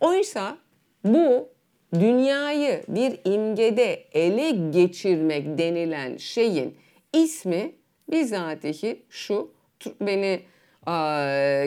Oysa 0.00 0.58
bu 1.04 1.48
dünyayı 1.94 2.82
bir 2.88 3.20
imgede 3.24 4.04
ele 4.12 4.50
geçirmek 4.70 5.58
denilen 5.58 6.16
şeyin 6.16 6.76
ismi 7.12 7.72
bizatihi 8.10 9.02
şu 9.10 9.50
beni 10.00 10.40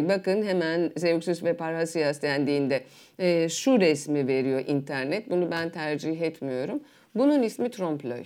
bakın 0.09 0.43
hemen 0.43 0.91
Zeuxis 0.97 1.43
ve 1.43 1.53
Parrhasias 1.53 2.21
dendiğinde 2.21 2.83
e, 3.19 3.49
şu 3.49 3.79
resmi 3.79 4.27
veriyor 4.27 4.63
internet. 4.67 5.29
Bunu 5.29 5.51
ben 5.51 5.69
tercih 5.69 6.21
etmiyorum. 6.21 6.79
Bunun 7.17 7.43
ismi 7.43 7.69
trompe-l'œil. 7.69 8.25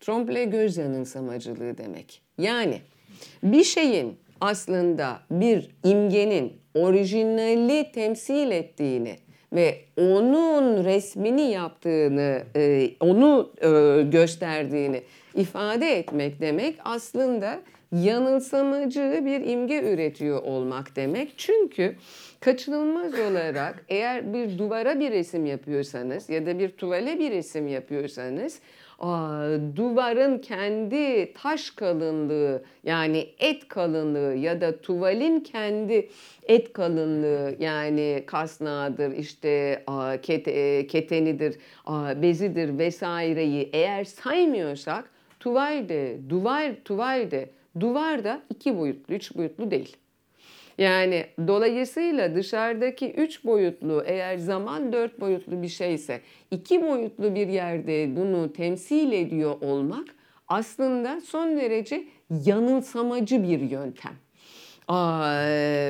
Trompe-l'œil 0.00 0.50
göz 0.50 0.76
yanılsamacılığı 0.76 1.78
demek. 1.78 2.22
Yani 2.38 2.80
bir 3.42 3.64
şeyin 3.64 4.16
aslında 4.40 5.20
bir 5.30 5.70
imgenin 5.84 6.52
orijinali 6.74 7.92
temsil 7.92 8.50
ettiğini 8.50 9.16
ve 9.52 9.80
onun 9.96 10.84
resmini 10.84 11.50
yaptığını, 11.50 12.42
e, 12.56 12.90
onu 13.00 13.52
e, 13.62 14.02
gösterdiğini 14.02 15.02
ifade 15.34 15.98
etmek 15.98 16.40
demek 16.40 16.76
aslında 16.84 17.60
yanılsamacı 17.92 19.22
bir 19.24 19.40
imge 19.46 19.82
üretiyor 19.82 20.42
olmak 20.42 20.96
demek. 20.96 21.32
Çünkü 21.36 21.96
kaçınılmaz 22.40 23.14
olarak 23.14 23.84
eğer 23.88 24.32
bir 24.32 24.58
duvara 24.58 25.00
bir 25.00 25.10
resim 25.10 25.46
yapıyorsanız 25.46 26.30
ya 26.30 26.46
da 26.46 26.58
bir 26.58 26.68
tuvale 26.68 27.18
bir 27.18 27.30
resim 27.30 27.68
yapıyorsanız 27.68 28.60
duvarın 29.76 30.38
kendi 30.38 31.32
taş 31.32 31.70
kalınlığı 31.70 32.62
yani 32.84 33.28
et 33.38 33.68
kalınlığı 33.68 34.34
ya 34.34 34.60
da 34.60 34.80
tuvalin 34.80 35.40
kendi 35.40 36.08
et 36.42 36.72
kalınlığı 36.72 37.54
yani 37.58 38.24
kasnağıdır 38.26 39.12
işte 39.12 39.84
ketenidir 40.88 41.56
bezidir 42.22 42.78
vesaireyi 42.78 43.70
eğer 43.72 44.04
saymıyorsak 44.04 45.10
tuvalde 45.40 46.16
duvar 46.28 46.72
tuvalde 46.84 47.50
duvar 47.80 48.24
da 48.24 48.42
iki 48.50 48.78
boyutlu 48.78 49.14
üç 49.14 49.36
boyutlu 49.36 49.70
değil. 49.70 49.96
Yani 50.80 51.26
dolayısıyla 51.46 52.34
dışarıdaki 52.34 53.10
üç 53.12 53.44
boyutlu 53.44 54.02
eğer 54.06 54.36
zaman 54.36 54.92
dört 54.92 55.20
boyutlu 55.20 55.62
bir 55.62 55.68
şeyse 55.68 56.20
iki 56.50 56.82
boyutlu 56.82 57.34
bir 57.34 57.48
yerde 57.48 58.16
bunu 58.16 58.52
temsil 58.52 59.12
ediyor 59.12 59.60
olmak 59.60 60.04
aslında 60.48 61.20
son 61.20 61.56
derece 61.56 62.04
yanılsamacı 62.46 63.42
bir 63.42 63.60
yöntem. 63.60 64.12
Aa, 64.88 65.34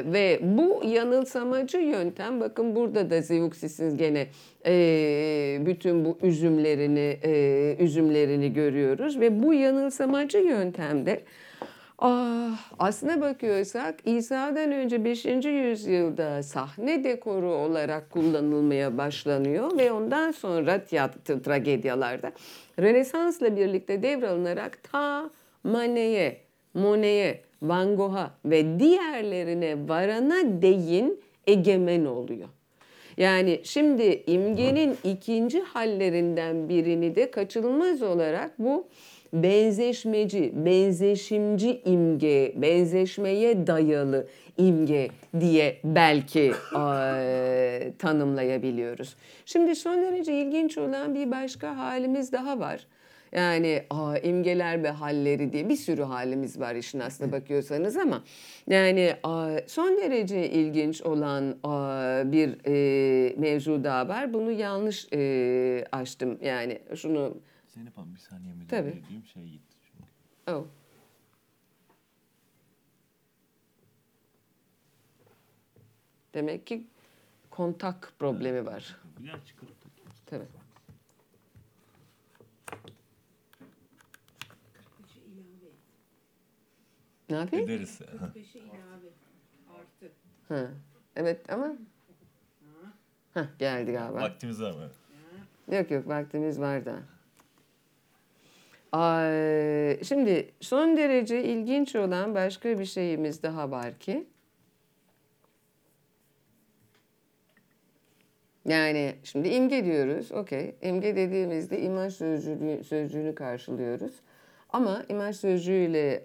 ve 0.04 0.40
bu 0.42 0.82
yanılsamacı 0.84 1.78
yöntem 1.78 2.40
bakın 2.40 2.76
burada 2.76 3.10
da 3.10 3.22
Zeuxis'in 3.22 3.96
gene 3.96 4.26
e, 4.66 5.58
bütün 5.66 6.04
bu 6.04 6.18
üzümlerini 6.22 7.18
e, 7.24 7.76
üzümlerini 7.78 8.52
görüyoruz 8.52 9.20
ve 9.20 9.42
bu 9.42 9.54
yanılsamacı 9.54 10.38
yöntemde 10.38 11.20
Ah, 12.02 12.56
aslına 12.78 13.20
bakıyorsak 13.20 13.94
İsa'dan 14.04 14.72
önce 14.72 15.04
5. 15.04 15.24
yüzyılda 15.44 16.42
sahne 16.42 17.04
dekoru 17.04 17.52
olarak 17.52 18.10
kullanılmaya 18.10 18.98
başlanıyor 18.98 19.78
ve 19.78 19.92
ondan 19.92 20.30
sonra 20.30 20.84
tiyatro 20.84 21.42
tragedyalarda 21.42 22.32
Rönesans'la 22.78 23.56
birlikte 23.56 24.02
devralınarak 24.02 24.82
ta 24.82 25.30
Manet'e, 25.64 26.36
Monet'e, 26.74 27.42
Van 27.62 27.96
Gogh'a 27.96 28.30
ve 28.44 28.80
diğerlerine 28.80 29.88
varana 29.88 30.62
değin 30.62 31.20
egemen 31.46 32.04
oluyor. 32.04 32.48
Yani 33.16 33.60
şimdi 33.64 34.22
imgenin 34.26 34.96
ikinci 35.04 35.60
hallerinden 35.60 36.68
birini 36.68 37.16
de 37.16 37.30
kaçınılmaz 37.30 38.02
olarak 38.02 38.58
bu 38.58 38.88
benzeşmeci, 39.32 40.52
benzeşimci 40.54 41.80
imge, 41.84 42.52
benzeşmeye 42.56 43.66
dayalı 43.66 44.26
imge 44.56 45.08
diye 45.40 45.76
belki 45.84 46.52
e, 46.76 47.92
tanımlayabiliyoruz. 47.98 49.16
Şimdi 49.46 49.76
son 49.76 50.02
derece 50.02 50.34
ilginç 50.34 50.78
olan 50.78 51.14
bir 51.14 51.30
başka 51.30 51.76
halimiz 51.76 52.32
daha 52.32 52.60
var. 52.60 52.86
Yani 53.32 53.82
aa, 53.90 54.18
imgeler 54.18 54.82
ve 54.82 54.90
halleri 54.90 55.52
diye 55.52 55.68
bir 55.68 55.76
sürü 55.76 56.02
halimiz 56.02 56.60
var 56.60 56.74
işin 56.74 57.00
aslına 57.00 57.32
bakıyorsanız 57.32 57.96
ama 57.96 58.24
yani 58.66 59.14
aa, 59.22 59.50
son 59.66 59.98
derece 59.98 60.50
ilginç 60.50 61.02
olan 61.02 61.54
aa, 61.62 62.32
bir 62.32 62.56
e, 62.66 63.34
mevzu 63.36 63.84
daha 63.84 64.08
var. 64.08 64.34
Bunu 64.34 64.50
yanlış 64.50 65.06
e, 65.12 65.84
açtım 65.92 66.38
yani 66.42 66.78
şunu 66.94 67.36
Zeynep 67.74 67.96
Hanım 67.98 68.14
bir 68.14 68.20
saniye 68.20 68.54
müdahale 68.54 68.90
Tabii. 68.90 69.04
edeyim 69.06 69.24
şey 69.24 69.48
gitti 69.48 69.76
çünkü. 69.92 70.10
oh. 70.58 70.66
Demek 76.34 76.66
ki 76.66 76.86
kontak 77.50 78.12
problemi 78.18 78.66
var. 78.66 78.96
Ya 79.22 79.44
çıkarıp 79.44 79.80
takayım. 79.82 80.10
Tabii. 80.26 80.46
Ne 87.30 87.36
yapayım? 87.36 87.64
Ederiz. 87.64 88.00
Beşe 88.34 88.58
ilave 88.58 89.08
artı. 89.68 90.12
Ha. 90.48 90.70
Evet 91.16 91.52
ama 91.52 91.72
Hah, 93.34 93.46
geldi 93.58 93.92
galiba. 93.92 94.20
Vaktimiz 94.20 94.60
var 94.62 94.72
mı? 94.72 94.90
Yok 95.76 95.90
yok 95.90 96.08
vaktimiz 96.08 96.60
var 96.60 96.84
da. 96.84 97.02
Şimdi 100.04 100.50
son 100.60 100.96
derece 100.96 101.44
ilginç 101.44 101.96
olan 101.96 102.34
başka 102.34 102.78
bir 102.78 102.84
şeyimiz 102.84 103.42
daha 103.42 103.70
var 103.70 103.98
ki. 103.98 104.26
Yani 108.64 109.14
şimdi 109.24 109.48
imge 109.48 109.84
diyoruz. 109.84 110.32
Okey. 110.32 110.74
İmge 110.82 111.16
dediğimizde 111.16 111.80
imaj 111.80 112.14
sözcüğünü, 112.14 112.84
sözcüğünü 112.84 113.34
karşılıyoruz. 113.34 114.12
Ama 114.70 115.04
imaj 115.08 115.36
sözcüğüyle 115.36 116.24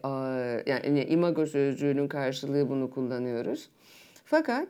yani 0.65 1.03
imago 1.03 1.45
sözcüğünün 1.45 2.07
karşılığı 2.07 2.69
bunu 2.69 2.91
kullanıyoruz. 2.91 3.69
Fakat 4.25 4.67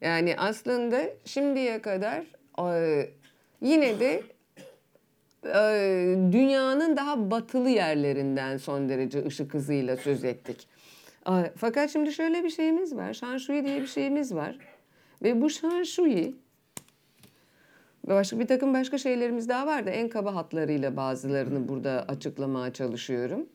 yani 0.00 0.34
aslında 0.38 1.02
şimdiye 1.24 1.82
kadar 1.82 2.24
yine 3.60 4.00
de 4.00 4.22
dünyanın 6.32 6.96
daha 6.96 7.30
batılı 7.30 7.70
yerlerinden 7.70 8.56
son 8.56 8.88
derece 8.88 9.26
ışık 9.26 9.54
hızıyla 9.54 9.96
söz 9.96 10.24
ettik. 10.24 10.66
Aa, 11.24 11.42
Fakat 11.56 11.90
şimdi 11.90 12.12
şöyle 12.12 12.44
bir 12.44 12.50
şeyimiz 12.50 12.96
var. 12.96 13.14
Şanshui 13.14 13.64
diye 13.64 13.80
bir 13.80 13.86
şeyimiz 13.86 14.34
var. 14.34 14.58
Ve 15.22 15.42
bu 15.42 15.50
Şanshui 15.50 16.34
ve 18.08 18.14
başka 18.14 18.38
bir 18.38 18.46
takım 18.46 18.74
başka 18.74 18.98
şeylerimiz 18.98 19.48
daha 19.48 19.66
var 19.66 19.86
da 19.86 19.90
en 19.90 20.08
kaba 20.08 20.34
hatlarıyla 20.34 20.96
bazılarını 20.96 21.68
burada 21.68 22.04
açıklamaya 22.08 22.72
çalışıyorum. 22.72 23.46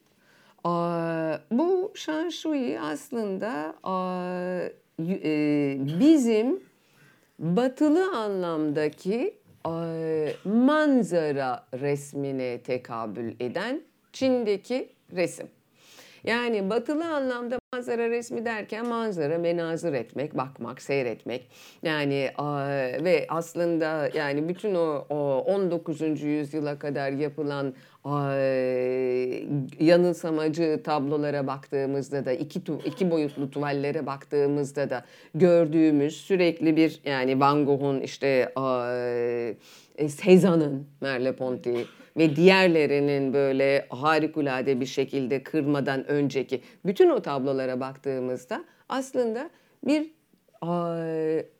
Aa, 0.63 1.37
Bu 1.51 1.91
Şanshui 1.95 2.79
aslında 2.79 3.75
e, 4.99 5.77
bizim 5.99 6.59
batılı 7.39 8.17
anlamdaki 8.17 9.33
manzara 10.45 11.67
resmine 11.73 12.61
tekabül 12.61 13.35
eden 13.39 13.81
Çin'deki 14.13 14.89
resim. 15.15 15.47
Yani 16.23 16.69
batılı 16.69 17.05
anlamda 17.05 17.59
manzara 17.73 18.09
resmi 18.09 18.45
derken 18.45 18.87
manzara 18.87 19.37
menazır 19.37 19.93
etmek, 19.93 20.37
bakmak, 20.37 20.81
seyretmek. 20.81 21.47
Yani 21.83 22.31
ve 23.03 23.25
aslında 23.29 24.09
yani 24.13 24.49
bütün 24.49 24.75
o, 24.75 25.05
o 25.09 25.43
19. 25.47 26.01
yüzyıla 26.21 26.79
kadar 26.79 27.11
yapılan 27.11 27.73
yanılsamacı 29.79 30.81
tablolara 30.83 31.47
baktığımızda 31.47 32.25
da 32.25 32.31
iki 32.31 32.63
tu, 32.63 32.79
iki 32.85 33.11
boyutlu 33.11 33.51
tuvallere 33.51 34.05
baktığımızda 34.05 34.89
da 34.89 35.05
gördüğümüz 35.35 36.17
sürekli 36.17 36.75
bir 36.75 36.99
yani 37.05 37.39
Van 37.39 37.65
Gogh'un 37.65 38.01
işte 38.01 38.27
e, 39.97 40.07
Cézanne'ın 40.07 40.83
Merleau-Ponty 41.01 41.85
ve 42.17 42.35
diğerlerinin 42.35 43.33
böyle 43.33 43.85
harikulade 43.89 44.79
bir 44.79 44.85
şekilde 44.85 45.43
kırmadan 45.43 46.07
önceki 46.07 46.61
bütün 46.85 47.09
o 47.09 47.21
tablolara 47.21 47.79
baktığımızda 47.79 48.63
aslında 48.89 49.49
bir 49.83 50.11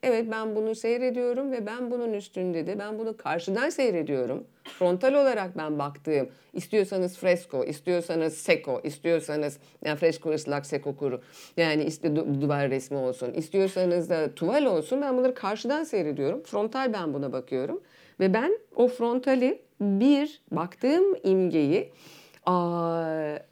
evet 0.04 0.32
ben 0.32 0.56
bunu 0.56 0.76
seyrediyorum 0.76 1.52
ve 1.52 1.66
ben 1.66 1.92
bunun 1.92 2.14
üstünde 2.14 2.68
de 2.68 2.80
ben 2.80 3.00
bunu 3.00 3.18
karşıdan 3.18 3.70
seyrediyorum. 3.70 4.44
Frontal 4.64 5.14
olarak 5.14 5.58
ben 5.58 5.80
baktığım 5.80 6.30
istiyorsanız 6.54 7.18
fresko, 7.18 7.64
istiyorsanız 7.64 8.34
seko, 8.34 8.82
istiyorsanız 8.84 9.58
yani 9.86 9.98
fresko 9.98 10.32
ıslak 10.32 10.66
seko 10.66 10.96
kuru 10.96 11.22
yani 11.58 11.84
işte 11.84 12.08
du- 12.08 12.42
duvar 12.42 12.70
resmi 12.70 12.98
olsun, 12.98 13.34
istiyorsanız 13.34 14.10
da 14.10 14.36
tuval 14.36 14.66
olsun 14.66 15.02
ben 15.02 15.18
bunları 15.18 15.34
karşıdan 15.34 15.84
seyrediyorum. 15.84 16.44
Frontal 16.44 16.94
ben 16.94 17.14
buna 17.14 17.34
bakıyorum 17.34 17.82
ve 18.20 18.34
ben 18.34 18.60
o 18.76 18.88
frontali 18.88 19.62
bir 19.82 20.41
baktığım 20.52 21.15
imgeyi 21.24 21.91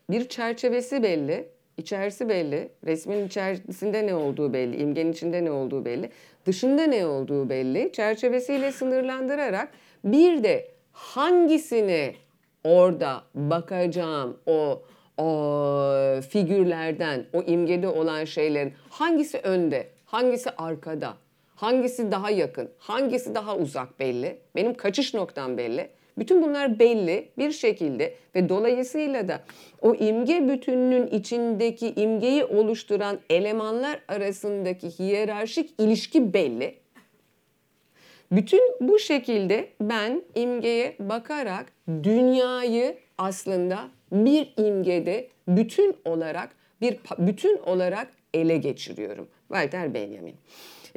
bir 0.10 0.30
çerçevesi 0.30 1.04
belli, 1.04 1.50
İçerisi 1.80 2.30
belli, 2.30 2.70
resmin 2.86 3.28
içerisinde 3.28 4.08
ne 4.08 4.16
olduğu 4.16 4.54
belli, 4.54 4.78
imgenin 4.78 5.12
içinde 5.12 5.46
ne 5.46 5.52
olduğu 5.52 5.86
belli, 5.86 6.10
dışında 6.46 6.84
ne 6.84 7.06
olduğu 7.06 7.50
belli. 7.50 7.92
Çerçevesiyle 7.94 8.72
sınırlandırarak 8.72 9.72
bir 10.04 10.44
de 10.44 10.72
hangisini 10.92 12.16
orada 12.64 13.24
bakacağım 13.36 14.38
o 14.46 14.82
o 15.18 16.22
figürlerden, 16.30 17.26
o 17.34 17.42
imgede 17.42 17.88
olan 17.88 18.26
şeylerin 18.26 18.74
hangisi 18.90 19.38
önde, 19.38 19.88
hangisi 20.06 20.50
arkada, 20.50 21.14
hangisi 21.56 22.12
daha 22.12 22.30
yakın, 22.30 22.72
hangisi 22.78 23.36
daha 23.36 23.58
uzak 23.58 24.00
belli. 24.00 24.40
Benim 24.56 24.74
kaçış 24.74 25.14
noktam 25.14 25.58
belli. 25.58 25.90
Bütün 26.20 26.44
bunlar 26.44 26.80
belli 26.80 27.30
bir 27.38 27.52
şekilde 27.52 28.14
ve 28.36 28.50
dolayısıyla 28.50 29.28
da 29.28 29.42
o 29.82 29.96
imge 29.96 30.48
bütününün 30.48 31.08
içindeki 31.08 31.94
imgeyi 31.96 32.46
oluşturan 32.46 33.20
elemanlar 33.30 34.00
arasındaki 34.08 35.00
hiyerarşik 35.00 35.70
ilişki 35.78 36.34
belli. 36.34 36.76
Bütün 38.32 38.62
bu 38.82 39.00
şekilde 39.00 39.68
ben 39.82 40.22
imgeye 40.36 40.96
bakarak 41.00 41.66
dünyayı 41.88 42.98
aslında 43.18 43.80
bir 44.12 44.54
imgede 44.58 45.28
bütün 45.48 45.96
olarak 46.06 46.50
bir 46.82 46.98
bütün 47.18 47.58
olarak 47.58 48.08
ele 48.34 48.58
geçiriyorum. 48.58 49.28
Walter 49.48 49.94
Benjamin. 49.94 50.36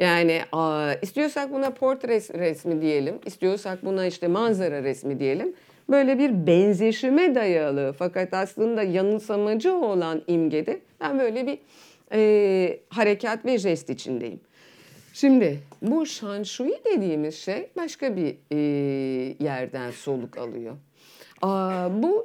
Yani 0.03 0.41
aa, 0.53 0.93
istiyorsak 1.03 1.53
buna 1.53 1.71
portre 1.71 2.09
res- 2.17 2.39
resmi 2.39 2.81
diyelim, 2.83 3.15
istiyorsak 3.27 3.85
buna 3.85 4.07
işte 4.07 4.29
manzara 4.29 4.83
resmi 4.83 5.19
diyelim. 5.21 5.53
Böyle 5.91 6.19
bir 6.19 6.47
benzeşime 6.47 7.35
dayalı 7.35 7.95
fakat 7.99 8.35
aslında 8.35 8.83
yanılsamacı 8.83 9.75
olan 9.75 10.23
imgede 10.27 10.81
ben 11.01 11.19
böyle 11.19 11.47
bir 11.47 11.59
e, 12.13 12.81
harekat 12.89 13.45
ve 13.45 13.59
jest 13.59 13.91
içindeyim. 13.91 14.41
Şimdi 15.13 15.59
bu 15.83 16.07
Shanshui 16.07 16.75
dediğimiz 16.85 17.35
şey 17.39 17.69
başka 17.77 18.17
bir 18.17 18.37
e, 18.53 18.59
yerden 19.45 19.91
soluk 19.91 20.39
alıyor. 20.39 20.77
Aa, 21.43 22.03
bu 22.03 22.25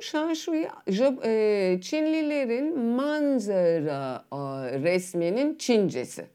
Jap- 0.88 1.26
e, 1.26 1.82
Çinlilerin 1.82 2.80
manzara 2.80 4.24
aa, 4.32 4.72
resminin 4.72 5.56
Çincesi. 5.56 6.26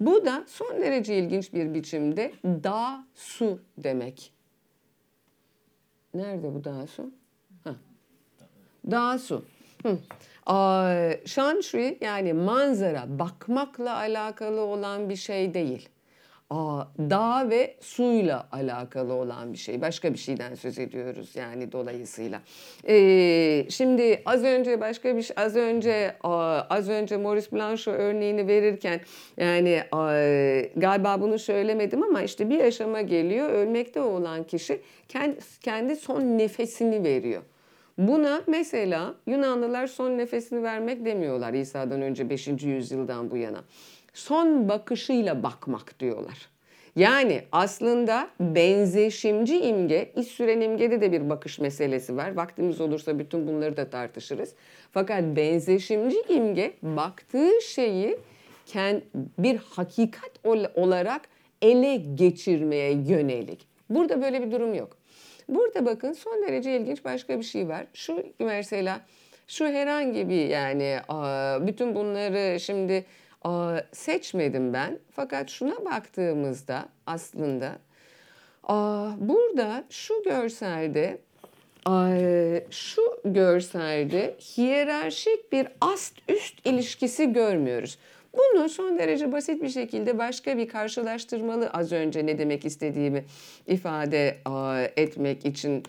Bu 0.00 0.24
da 0.24 0.44
son 0.46 0.80
derece 0.80 1.18
ilginç 1.18 1.52
bir 1.52 1.74
biçimde 1.74 2.32
da 2.44 3.06
su 3.14 3.60
demek. 3.78 4.32
Nerede 6.14 6.54
bu 6.54 6.64
da 6.64 6.86
su? 6.86 7.10
Hah. 7.64 7.74
Dağ 8.90 9.18
su. 9.18 9.44
Hı. 9.82 9.98
Aa, 10.46 11.10
Shanshui 11.26 11.98
yani 12.00 12.32
manzara 12.32 13.18
bakmakla 13.18 13.96
alakalı 13.96 14.60
olan 14.60 15.08
bir 15.08 15.16
şey 15.16 15.54
değil. 15.54 15.88
Aa, 16.50 16.84
dağ 16.98 17.50
ve 17.50 17.76
suyla 17.80 18.48
alakalı 18.52 19.14
olan 19.14 19.52
bir 19.52 19.58
şey. 19.58 19.80
Başka 19.80 20.12
bir 20.12 20.18
şeyden 20.18 20.54
söz 20.54 20.78
ediyoruz 20.78 21.36
yani 21.36 21.72
dolayısıyla. 21.72 22.40
Ee, 22.88 23.66
şimdi 23.70 24.22
az 24.26 24.44
önce 24.44 24.80
başka 24.80 25.16
bir 25.16 25.22
şey, 25.22 25.36
az 25.38 25.56
önce 25.56 26.16
az 26.70 26.88
önce 26.88 27.16
Maurice 27.16 27.52
Blanchot 27.52 27.94
örneğini 27.94 28.46
verirken 28.46 29.00
yani 29.36 29.82
galiba 30.76 31.20
bunu 31.20 31.38
söylemedim 31.38 32.02
ama 32.02 32.22
işte 32.22 32.50
bir 32.50 32.60
aşama 32.60 33.00
geliyor 33.00 33.48
ölmekte 33.48 34.00
olan 34.00 34.44
kişi 34.44 34.80
kendi, 35.08 35.38
kendi 35.62 35.96
son 35.96 36.20
nefesini 36.20 37.04
veriyor. 37.04 37.42
Buna 37.98 38.42
mesela 38.46 39.14
Yunanlılar 39.26 39.86
son 39.86 40.18
nefesini 40.18 40.62
vermek 40.62 41.04
demiyorlar 41.04 41.52
İsa'dan 41.52 42.02
önce 42.02 42.30
5. 42.30 42.48
yüzyıldan 42.48 43.30
bu 43.30 43.36
yana. 43.36 43.64
Son 44.18 44.68
bakışıyla 44.68 45.42
bakmak 45.42 46.00
diyorlar. 46.00 46.48
Yani 46.96 47.42
aslında 47.52 48.28
benzeşimci 48.40 49.60
imge, 49.60 50.12
iş 50.16 50.26
süren 50.26 50.60
imgede 50.60 51.00
de 51.00 51.12
bir 51.12 51.30
bakış 51.30 51.58
meselesi 51.58 52.16
var. 52.16 52.36
Vaktimiz 52.36 52.80
olursa 52.80 53.18
bütün 53.18 53.46
bunları 53.46 53.76
da 53.76 53.90
tartışırız. 53.90 54.54
Fakat 54.92 55.22
benzeşimci 55.22 56.16
imge 56.28 56.72
baktığı 56.82 57.62
şeyi 57.62 58.18
bir 59.38 59.56
hakikat 59.56 60.30
olarak 60.74 61.22
ele 61.62 61.96
geçirmeye 61.96 62.92
yönelik. 62.92 63.66
Burada 63.90 64.22
böyle 64.22 64.46
bir 64.46 64.52
durum 64.52 64.74
yok. 64.74 64.96
Burada 65.48 65.86
bakın 65.86 66.12
son 66.12 66.42
derece 66.42 66.76
ilginç 66.76 67.04
başka 67.04 67.38
bir 67.38 67.44
şey 67.44 67.68
var. 67.68 67.86
Şu 67.94 68.22
mesela 68.38 69.00
şu 69.48 69.66
herhangi 69.66 70.28
bir 70.28 70.48
yani 70.48 70.98
bütün 71.66 71.94
bunları 71.94 72.60
şimdi 72.60 73.04
seçmedim 73.92 74.72
ben. 74.72 74.98
Fakat 75.10 75.50
şuna 75.50 75.84
baktığımızda 75.84 76.88
aslında 77.06 77.78
burada 79.18 79.84
şu 79.90 80.22
görselde 80.24 81.18
şu 82.70 83.02
görselde 83.24 84.36
hiyerarşik 84.56 85.52
bir 85.52 85.68
ast 85.80 86.14
üst 86.28 86.66
ilişkisi 86.66 87.32
görmüyoruz. 87.32 87.98
Bunu 88.36 88.68
son 88.68 88.98
derece 88.98 89.32
basit 89.32 89.62
bir 89.62 89.68
şekilde 89.68 90.18
başka 90.18 90.58
bir 90.58 90.68
karşılaştırmalı 90.68 91.70
az 91.70 91.92
önce 91.92 92.26
ne 92.26 92.38
demek 92.38 92.64
istediğimi 92.64 93.24
ifade 93.66 94.36
etmek 94.96 95.46
için 95.46 95.82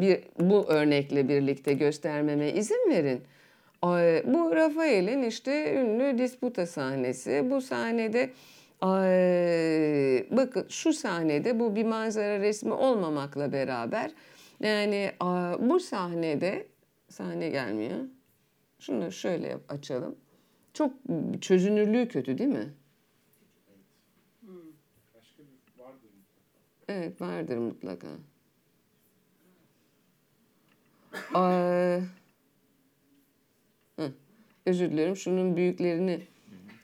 bir 0.00 0.20
bu 0.38 0.66
örnekle 0.68 1.28
birlikte 1.28 1.72
göstermeme 1.72 2.50
izin 2.50 2.90
verin. 2.90 3.20
Bu 4.24 4.56
Rafael'in 4.56 5.22
işte 5.22 5.74
ünlü 5.74 6.18
disputa 6.18 6.66
sahnesi. 6.66 7.50
Bu 7.50 7.60
sahnede 7.60 8.30
bakın 10.30 10.66
şu 10.68 10.92
sahnede 10.92 11.60
bu 11.60 11.76
bir 11.76 11.84
manzara 11.84 12.40
resmi 12.40 12.72
olmamakla 12.72 13.52
beraber 13.52 14.10
yani 14.60 15.12
bu 15.60 15.80
sahnede 15.80 16.66
sahne 17.08 17.48
gelmiyor. 17.48 17.98
Şunu 18.78 19.12
şöyle 19.12 19.58
açalım. 19.68 20.16
Çok 20.74 20.92
çözünürlüğü 21.40 22.08
kötü 22.08 22.38
değil 22.38 22.50
mi? 22.50 22.74
Evet 26.88 27.20
vardır 27.20 27.56
mutlaka. 27.56 28.08
Ee, 31.34 31.38
özür 34.70 34.90
dilerim. 34.90 35.16
Şunun 35.16 35.56
büyüklerini 35.56 36.20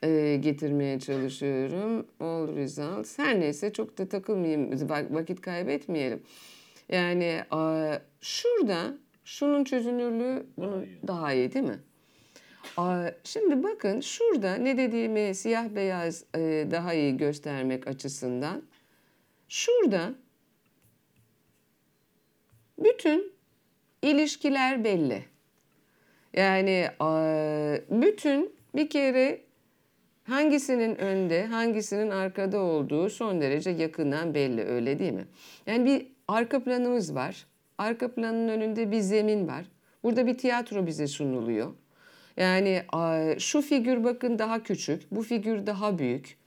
e, 0.02 0.36
getirmeye 0.36 1.00
çalışıyorum. 1.00 2.06
All 2.20 2.56
results. 2.56 3.18
Her 3.18 3.40
neyse 3.40 3.72
çok 3.72 3.98
da 3.98 4.08
takılmayayım. 4.08 4.88
Vakit 5.10 5.40
kaybetmeyelim. 5.40 6.22
Yani 6.88 7.42
e, 7.56 7.60
şurada 8.20 8.98
şunun 9.24 9.64
çözünürlüğü 9.64 10.46
bunu 10.56 10.84
daha 11.06 11.32
iyi 11.32 11.52
değil 11.52 11.64
mi? 11.64 11.78
Şimdi 13.24 13.62
bakın 13.62 14.00
şurada 14.00 14.54
ne 14.54 14.76
dediğimi 14.76 15.34
siyah 15.34 15.68
beyaz 15.68 16.24
e, 16.34 16.68
daha 16.70 16.94
iyi 16.94 17.16
göstermek 17.16 17.86
açısından 17.86 18.62
şurada 19.48 20.14
bütün 22.78 23.32
ilişkiler 24.02 24.84
belli. 24.84 25.35
Yani 26.36 26.88
bütün 27.90 28.54
bir 28.74 28.90
kere 28.90 29.40
hangisinin 30.24 30.96
önde, 30.96 31.46
hangisinin 31.46 32.10
arkada 32.10 32.58
olduğu 32.58 33.10
son 33.10 33.40
derece 33.40 33.70
yakından 33.70 34.34
belli 34.34 34.62
öyle 34.62 34.98
değil 34.98 35.12
mi? 35.12 35.24
Yani 35.66 35.84
bir 35.84 36.06
arka 36.28 36.64
planımız 36.64 37.14
var. 37.14 37.46
Arka 37.78 38.14
planın 38.14 38.48
önünde 38.48 38.90
bir 38.90 39.00
zemin 39.00 39.48
var. 39.48 39.64
Burada 40.02 40.26
bir 40.26 40.38
tiyatro 40.38 40.86
bize 40.86 41.06
sunuluyor. 41.06 41.72
Yani 42.36 42.82
şu 43.38 43.62
figür 43.62 44.04
bakın 44.04 44.38
daha 44.38 44.62
küçük, 44.62 45.02
bu 45.10 45.22
figür 45.22 45.66
daha 45.66 45.98
büyük. 45.98 46.38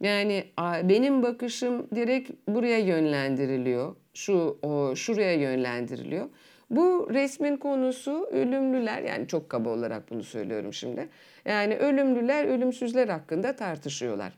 Yani 0.00 0.44
benim 0.82 1.22
bakışım 1.22 1.86
direkt 1.94 2.30
buraya 2.48 2.78
yönlendiriliyor. 2.78 3.96
Şu 4.14 4.58
o 4.62 4.96
şuraya 4.96 5.34
yönlendiriliyor. 5.34 6.28
Bu 6.70 7.08
resmin 7.10 7.56
konusu 7.56 8.28
ölümlüler 8.32 9.02
yani 9.02 9.28
çok 9.28 9.48
kaba 9.48 9.70
olarak 9.70 10.10
bunu 10.10 10.22
söylüyorum 10.22 10.72
şimdi. 10.72 11.08
Yani 11.44 11.76
ölümlüler 11.76 12.44
ölümsüzler 12.44 13.08
hakkında 13.08 13.56
tartışıyorlar. 13.56 14.32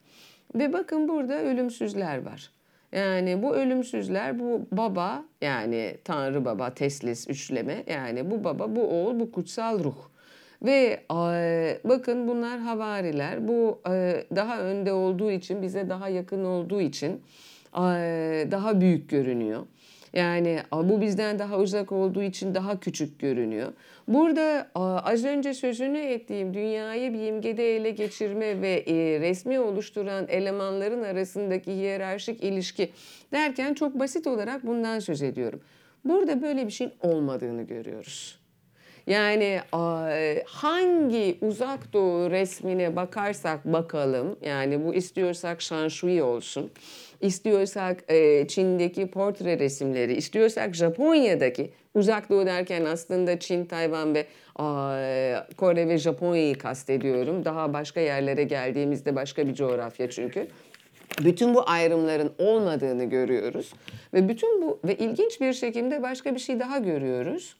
Ve 0.54 0.72
bakın 0.72 1.08
burada 1.08 1.42
ölümsüzler 1.42 2.24
var. 2.24 2.50
Yani 2.92 3.42
bu 3.42 3.56
ölümsüzler 3.56 4.38
bu 4.38 4.66
baba 4.72 5.24
yani 5.40 5.96
Tanrı 6.04 6.44
baba 6.44 6.74
teslis 6.74 7.28
üçleme 7.28 7.84
yani 7.86 8.30
bu 8.30 8.44
baba 8.44 8.76
bu 8.76 8.82
oğul 8.82 9.20
bu 9.20 9.32
kutsal 9.32 9.84
ruh. 9.84 10.08
Ve 10.62 11.00
e, 11.12 11.80
bakın 11.84 12.28
bunlar 12.28 12.58
havariler. 12.58 13.48
Bu 13.48 13.80
e, 13.90 14.24
daha 14.36 14.60
önde 14.60 14.92
olduğu 14.92 15.30
için, 15.30 15.62
bize 15.62 15.88
daha 15.88 16.08
yakın 16.08 16.44
olduğu 16.44 16.80
için 16.80 17.22
e, 17.74 18.48
daha 18.50 18.80
büyük 18.80 19.10
görünüyor. 19.10 19.66
Yani 20.12 20.58
bu 20.72 21.00
bizden 21.00 21.38
daha 21.38 21.58
uzak 21.58 21.92
olduğu 21.92 22.22
için 22.22 22.54
daha 22.54 22.80
küçük 22.80 23.18
görünüyor. 23.18 23.72
Burada 24.08 24.70
az 25.04 25.24
önce 25.24 25.54
sözünü 25.54 25.98
ettiğim 25.98 26.54
dünyayı 26.54 27.14
bir 27.14 27.26
imgede 27.26 27.76
ele 27.76 27.90
geçirme 27.90 28.62
ve 28.62 28.84
resmi 29.20 29.60
oluşturan 29.60 30.28
elemanların 30.28 31.02
arasındaki 31.02 31.72
hiyerarşik 31.72 32.44
ilişki 32.44 32.90
derken 33.32 33.74
çok 33.74 33.98
basit 33.98 34.26
olarak 34.26 34.66
bundan 34.66 34.98
söz 34.98 35.22
ediyorum. 35.22 35.60
Burada 36.04 36.42
böyle 36.42 36.66
bir 36.66 36.72
şeyin 36.72 36.92
olmadığını 37.00 37.62
görüyoruz. 37.62 38.38
Yani 39.06 39.60
hangi 40.46 41.38
uzak 41.40 41.92
doğu 41.92 42.30
resmine 42.30 42.96
bakarsak 42.96 43.64
bakalım 43.64 44.36
yani 44.42 44.84
bu 44.84 44.94
istiyorsak 44.94 45.62
Shanshui 45.62 46.22
olsun, 46.22 46.70
istiyorsak 47.20 48.04
Çin'deki 48.48 49.10
portre 49.10 49.58
resimleri, 49.58 50.14
istiyorsak 50.14 50.74
Japonya'daki 50.74 51.70
uzak 51.94 52.30
doğu 52.30 52.46
derken 52.46 52.84
aslında 52.84 53.38
Çin, 53.38 53.64
Tayvan 53.64 54.14
ve 54.14 54.26
Kore 55.56 55.88
ve 55.88 55.98
Japonya'yı 55.98 56.58
kastediyorum. 56.58 57.44
Daha 57.44 57.72
başka 57.72 58.00
yerlere 58.00 58.44
geldiğimizde 58.44 59.16
başka 59.16 59.46
bir 59.48 59.54
coğrafya 59.54 60.10
çünkü 60.10 60.48
bütün 61.24 61.54
bu 61.54 61.70
ayrımların 61.70 62.32
olmadığını 62.38 63.04
görüyoruz 63.04 63.72
ve 64.14 64.28
bütün 64.28 64.62
bu 64.62 64.80
ve 64.84 64.94
ilginç 64.96 65.40
bir 65.40 65.52
şekilde 65.52 66.02
başka 66.02 66.34
bir 66.34 66.40
şey 66.40 66.60
daha 66.60 66.78
görüyoruz. 66.78 67.56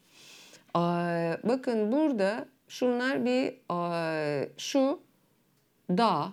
Bakın 1.45 1.93
burada 1.93 2.47
şunlar 2.69 3.25
bir 3.25 3.55
şu 4.59 5.01
dağ, 5.91 6.33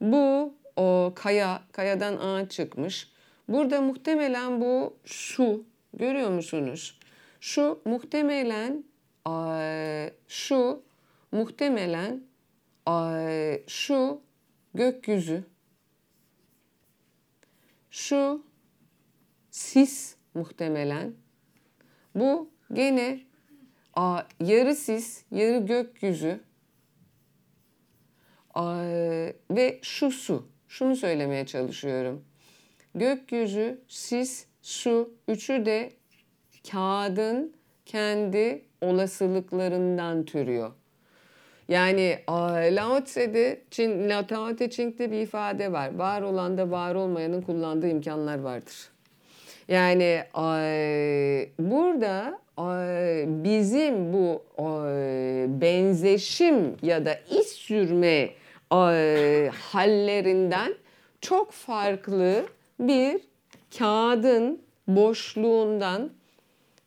bu 0.00 0.54
o 0.76 1.12
kaya, 1.16 1.62
kayadan 1.72 2.16
ağaç 2.16 2.50
çıkmış. 2.52 3.12
Burada 3.48 3.80
muhtemelen 3.80 4.60
bu 4.60 4.96
su, 5.04 5.64
görüyor 5.94 6.30
musunuz? 6.30 6.98
Şu 7.40 7.80
muhtemelen 7.84 8.84
şu 10.28 10.82
muhtemelen 11.32 12.22
şu 13.66 14.20
gökyüzü. 14.74 15.44
Şu 17.90 18.44
sis 19.50 20.16
muhtemelen. 20.34 21.14
Bu 22.14 22.54
Gene 22.72 23.20
a, 23.94 24.22
yarı 24.40 24.74
sis, 24.74 25.24
yarı 25.30 25.66
gökyüzü 25.66 26.40
a, 28.54 28.84
ve 29.50 29.78
şu 29.82 30.10
su. 30.10 30.48
Şunu 30.74 30.96
söylemeye 30.96 31.46
çalışıyorum. 31.46 32.24
Gökyüzü, 32.94 33.80
sis, 33.88 34.46
su 34.62 35.14
üçü 35.28 35.66
de 35.66 35.90
kağıdın 36.70 37.52
kendi 37.86 38.62
olasılıklarından 38.80 40.24
türüyor. 40.24 40.72
Yani 41.68 42.18
Lao 42.70 43.04
Tse'de, 43.04 43.60
Çin, 43.70 44.08
Lao 44.08 44.56
Tse 44.56 45.10
bir 45.10 45.20
ifade 45.20 45.72
var. 45.72 45.94
Var 45.94 46.22
olan 46.22 46.58
da 46.58 46.70
var 46.70 46.94
olmayanın 46.94 47.42
kullandığı 47.42 47.88
imkanlar 47.88 48.38
vardır. 48.38 48.88
Yani 49.68 50.24
burada 51.58 52.38
bizim 53.44 54.12
bu 54.12 54.42
benzeşim 55.60 56.76
ya 56.82 57.06
da 57.06 57.14
iş 57.14 57.46
sürme 57.46 58.30
hallerinden 59.72 60.74
çok 61.20 61.52
farklı 61.52 62.44
bir 62.80 63.20
kağıdın 63.78 64.62
boşluğundan 64.88 66.10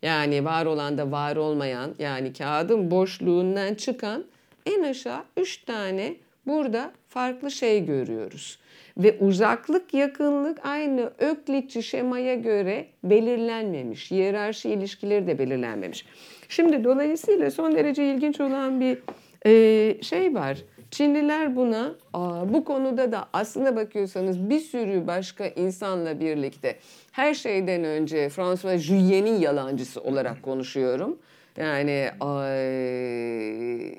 yani 0.02 0.44
var 0.44 0.66
olan 0.66 0.98
da 0.98 1.10
var 1.10 1.36
olmayan 1.36 1.94
yani 1.98 2.32
kağıdın 2.32 2.90
boşluğundan 2.90 3.74
çıkan 3.74 4.24
en 4.66 4.82
aşağı 4.82 5.24
üç 5.36 5.64
tane 5.64 6.16
burada 6.46 6.92
farklı 7.08 7.50
şey 7.50 7.86
görüyoruz. 7.86 8.58
Ve 8.98 9.16
uzaklık 9.20 9.94
yakınlık 9.94 10.66
aynı 10.66 11.12
öklitçi 11.18 11.82
şemaya 11.82 12.34
göre 12.34 12.86
belirlenmemiş. 13.04 14.10
Hiyerarşi 14.10 14.70
ilişkileri 14.70 15.26
de 15.26 15.38
belirlenmemiş. 15.38 16.06
Şimdi 16.48 16.84
dolayısıyla 16.84 17.50
son 17.50 17.74
derece 17.74 18.14
ilginç 18.14 18.40
olan 18.40 18.80
bir 18.80 18.98
e, 19.46 20.02
şey 20.02 20.34
var. 20.34 20.58
Çinliler 20.90 21.56
buna 21.56 21.94
aa, 22.14 22.52
bu 22.52 22.64
konuda 22.64 23.12
da 23.12 23.28
aslında 23.32 23.76
bakıyorsanız 23.76 24.50
bir 24.50 24.60
sürü 24.60 25.06
başka 25.06 25.46
insanla 25.46 26.20
birlikte 26.20 26.76
her 27.12 27.34
şeyden 27.34 27.84
önce 27.84 28.28
François 28.28 28.78
Julien'in 28.82 29.40
yalancısı 29.40 30.00
olarak 30.00 30.42
konuşuyorum. 30.42 31.18
Yani 31.56 32.10
ay, 32.20 33.94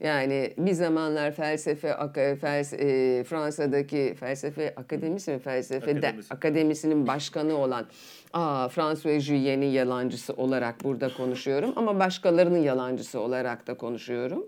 yani 0.00 0.52
bir 0.58 0.72
zamanlar 0.72 1.32
felsefe 1.32 1.96
felsefe 2.40 2.84
e, 2.86 3.24
Fransa'daki 3.24 4.14
felsefe 4.20 4.74
akademisi 4.76 5.30
mi 5.32 5.38
felsefe 5.38 5.90
Akademisi. 5.90 6.30
de, 6.30 6.34
akademisinin 6.34 7.06
başkanı 7.06 7.54
olan 7.56 7.86
aa, 8.32 8.68
François 8.68 9.20
Julien'in 9.22 9.66
yalancısı 9.66 10.32
olarak 10.32 10.84
burada 10.84 11.14
konuşuyorum 11.14 11.72
ama 11.76 11.98
başkalarının 11.98 12.58
yalancısı 12.58 13.20
olarak 13.20 13.66
da 13.66 13.74
konuşuyorum. 13.74 14.46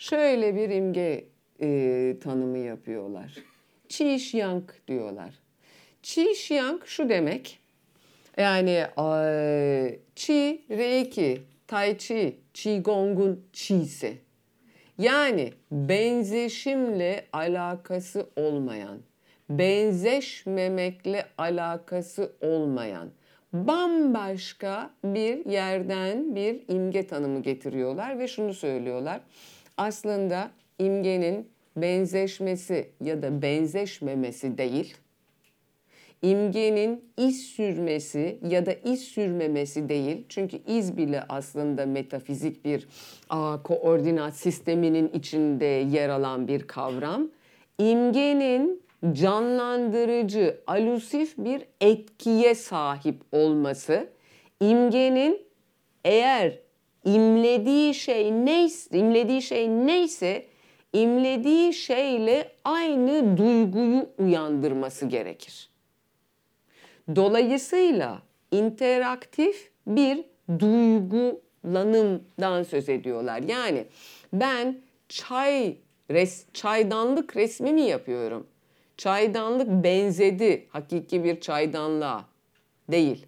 Şöyle 0.00 0.56
bir 0.56 0.70
imge 0.70 1.24
e, 1.60 2.16
tanımı 2.22 2.58
yapıyorlar. 2.58 3.34
Qi 3.88 4.14
Xiang 4.14 4.70
diyorlar. 4.88 5.34
Qi 6.02 6.30
Xiang 6.30 6.84
şu 6.84 7.08
demek. 7.08 7.58
Yani 8.36 8.70
e, 8.70 9.98
Qi 10.16 10.62
Reiki, 10.70 11.42
Tai 11.66 11.98
Chi, 11.98 12.36
Qigong'un 12.54 13.44
Qi'si. 13.52 14.18
Yani 14.98 15.52
benzeşimle 15.72 17.24
alakası 17.32 18.28
olmayan, 18.36 18.98
benzeşmemekle 19.50 21.26
alakası 21.38 22.32
olmayan, 22.40 23.10
bambaşka 23.52 24.90
bir 25.04 25.46
yerden 25.46 26.36
bir 26.36 26.62
imge 26.68 27.06
tanımı 27.06 27.42
getiriyorlar 27.42 28.18
ve 28.18 28.28
şunu 28.28 28.54
söylüyorlar. 28.54 29.20
Aslında 29.80 30.50
imgenin 30.78 31.48
benzeşmesi 31.76 32.90
ya 33.04 33.22
da 33.22 33.42
benzeşmemesi 33.42 34.58
değil, 34.58 34.96
imgenin 36.22 37.04
iz 37.16 37.42
sürmesi 37.42 38.38
ya 38.48 38.66
da 38.66 38.72
iz 38.72 39.00
sürmemesi 39.00 39.88
değil. 39.88 40.24
Çünkü 40.28 40.56
iz 40.66 40.96
bile 40.96 41.24
aslında 41.28 41.86
metafizik 41.86 42.64
bir 42.64 42.88
a, 43.30 43.62
koordinat 43.62 44.36
sisteminin 44.36 45.08
içinde 45.14 45.64
yer 45.64 46.08
alan 46.08 46.48
bir 46.48 46.66
kavram. 46.66 47.30
İmgenin 47.78 48.82
canlandırıcı, 49.12 50.60
alusif 50.66 51.38
bir 51.38 51.62
etkiye 51.80 52.54
sahip 52.54 53.16
olması, 53.32 54.08
imgenin 54.60 55.46
eğer 56.04 56.58
imlediği 57.04 57.94
şey 57.94 58.32
neyse, 58.32 58.98
imlediği 58.98 59.42
şey 59.42 59.68
neyse 59.68 60.46
imlediği 60.92 61.72
şeyle 61.72 62.52
aynı 62.64 63.36
duyguyu 63.36 64.08
uyandırması 64.18 65.06
gerekir. 65.06 65.70
Dolayısıyla 67.16 68.22
interaktif 68.50 69.70
bir 69.86 70.24
duygulanımdan 70.58 72.62
söz 72.62 72.88
ediyorlar. 72.88 73.42
Yani 73.42 73.84
ben 74.32 74.78
çay 75.08 75.76
res, 76.10 76.44
çaydanlık 76.52 77.36
resmi 77.36 77.72
mi 77.72 77.82
yapıyorum? 77.82 78.46
Çaydanlık 78.96 79.84
benzedi 79.84 80.66
hakiki 80.70 81.24
bir 81.24 81.40
çaydanlığa 81.40 82.24
değil. 82.90 83.26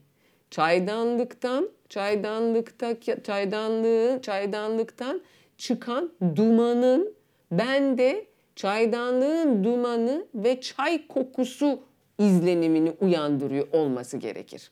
Çaydanlıktan, 0.50 1.68
çaydanlıkta 1.92 3.00
çaydanlığı, 3.24 4.20
çaydanlıktan 4.22 5.22
çıkan 5.58 6.12
dumanın 6.36 7.14
bende 7.50 8.26
çaydanlığın 8.56 9.64
dumanı 9.64 10.26
ve 10.34 10.60
çay 10.60 11.06
kokusu 11.06 11.80
izlenimini 12.18 12.90
uyandırıyor 13.00 13.66
olması 13.72 14.16
gerekir. 14.16 14.70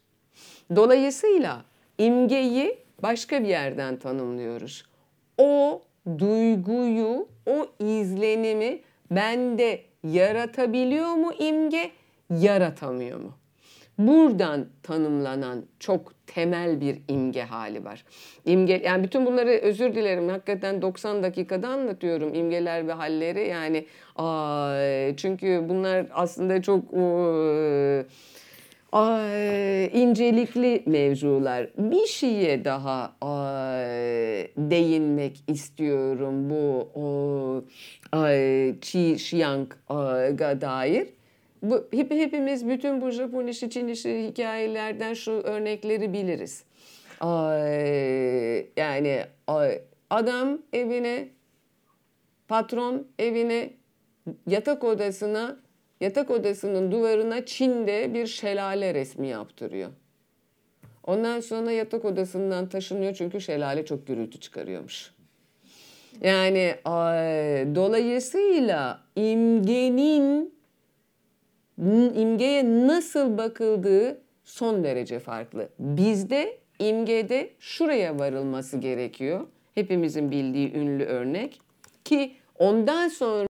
Dolayısıyla 0.76 1.64
imgeyi 1.98 2.78
başka 3.02 3.42
bir 3.42 3.48
yerden 3.48 3.96
tanımlıyoruz. 3.96 4.84
O 5.38 5.82
duyguyu, 6.18 7.28
o 7.46 7.66
izlenimi 7.80 8.80
bende 9.10 9.82
yaratabiliyor 10.04 11.14
mu 11.14 11.32
imge, 11.38 11.90
yaratamıyor 12.30 13.20
mu? 13.20 13.39
Buradan 14.06 14.66
tanımlanan 14.82 15.64
çok 15.78 16.12
temel 16.26 16.80
bir 16.80 16.98
imge 17.08 17.42
hali 17.42 17.84
var. 17.84 18.04
İmge, 18.44 18.82
yani 18.84 19.04
bütün 19.04 19.26
bunları 19.26 19.50
özür 19.50 19.94
dilerim 19.94 20.28
hakikaten 20.28 20.82
90 20.82 21.22
dakikada 21.22 21.68
anlatıyorum 21.68 22.34
imgeler 22.34 22.88
ve 22.88 22.92
halleri 22.92 23.48
yani 23.48 23.86
aa, 24.16 25.16
çünkü 25.16 25.64
bunlar 25.68 26.06
aslında 26.12 26.62
çok 26.62 26.84
aa, 26.94 28.04
aa, 28.92 29.26
incelikli 29.92 30.82
mevzular. 30.86 31.70
Bir 31.78 32.06
şeye 32.06 32.64
daha 32.64 33.12
aa, 33.20 33.82
değinmek 34.56 35.42
istiyorum 35.48 36.50
bu 36.50 36.88
o, 36.94 37.62
Qi 38.80 39.12
Xiang'a 39.12 40.60
dair 40.60 41.06
bu 41.62 41.88
hep, 41.92 42.10
hepimiz 42.10 42.68
bütün 42.68 43.00
bu 43.00 43.10
Japon 43.10 43.46
işi, 43.46 43.70
Çin 43.70 43.88
işi 43.88 44.28
hikayelerden 44.28 45.14
şu 45.14 45.32
örnekleri 45.32 46.12
biliriz. 46.12 46.64
Ay, 47.20 48.66
yani 48.76 49.24
ay, 49.46 49.80
adam 50.10 50.58
evine, 50.72 51.28
patron 52.48 53.06
evine, 53.18 53.70
yatak 54.46 54.84
odasına, 54.84 55.56
yatak 56.00 56.30
odasının 56.30 56.92
duvarına 56.92 57.46
Çin'de 57.46 58.14
bir 58.14 58.26
şelale 58.26 58.94
resmi 58.94 59.28
yaptırıyor. 59.28 59.90
Ondan 61.06 61.40
sonra 61.40 61.72
yatak 61.72 62.04
odasından 62.04 62.68
taşınıyor 62.68 63.14
çünkü 63.14 63.40
şelale 63.40 63.84
çok 63.84 64.06
gürültü 64.06 64.40
çıkarıyormuş. 64.40 65.10
Yani 66.20 66.74
ay, 66.84 67.14
dolayısıyla 67.74 69.00
imgenin 69.16 70.59
imgeye 72.14 72.86
nasıl 72.86 73.38
bakıldığı 73.38 74.20
son 74.44 74.84
derece 74.84 75.18
farklı. 75.18 75.68
Bizde 75.78 76.58
imgede 76.78 77.50
şuraya 77.60 78.18
varılması 78.18 78.76
gerekiyor. 78.76 79.46
Hepimizin 79.74 80.30
bildiği 80.30 80.74
ünlü 80.74 81.04
örnek 81.04 81.60
ki 82.04 82.32
ondan 82.58 83.08
sonra 83.08 83.48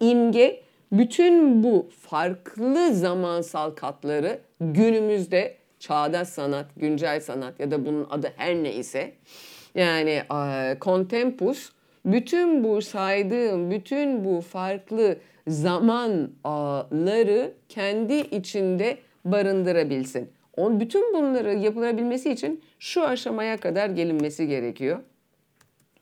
imge 0.00 0.62
bütün 0.92 1.62
bu 1.62 1.88
farklı 2.00 2.94
zamansal 2.94 3.70
katları 3.70 4.38
günümüzde 4.60 5.56
çağdaş 5.78 6.28
sanat, 6.28 6.66
güncel 6.76 7.20
sanat 7.20 7.60
ya 7.60 7.70
da 7.70 7.86
bunun 7.86 8.06
adı 8.10 8.32
her 8.36 8.54
neyse 8.54 9.12
yani 9.74 10.22
kontempus 10.80 11.72
bütün 12.04 12.64
bu 12.64 12.82
saydığım 12.82 13.70
bütün 13.70 14.24
bu 14.24 14.40
farklı 14.40 15.18
zamanları 15.48 17.04
kendi 17.68 18.14
içinde 18.14 18.98
barındırabilsin. 19.24 20.30
On 20.56 20.80
bütün 20.80 21.14
bunları 21.14 21.54
yapılabilmesi 21.54 22.30
için 22.30 22.62
şu 22.78 23.02
aşamaya 23.02 23.56
kadar 23.56 23.90
gelinmesi 23.90 24.48
gerekiyor. 24.48 24.98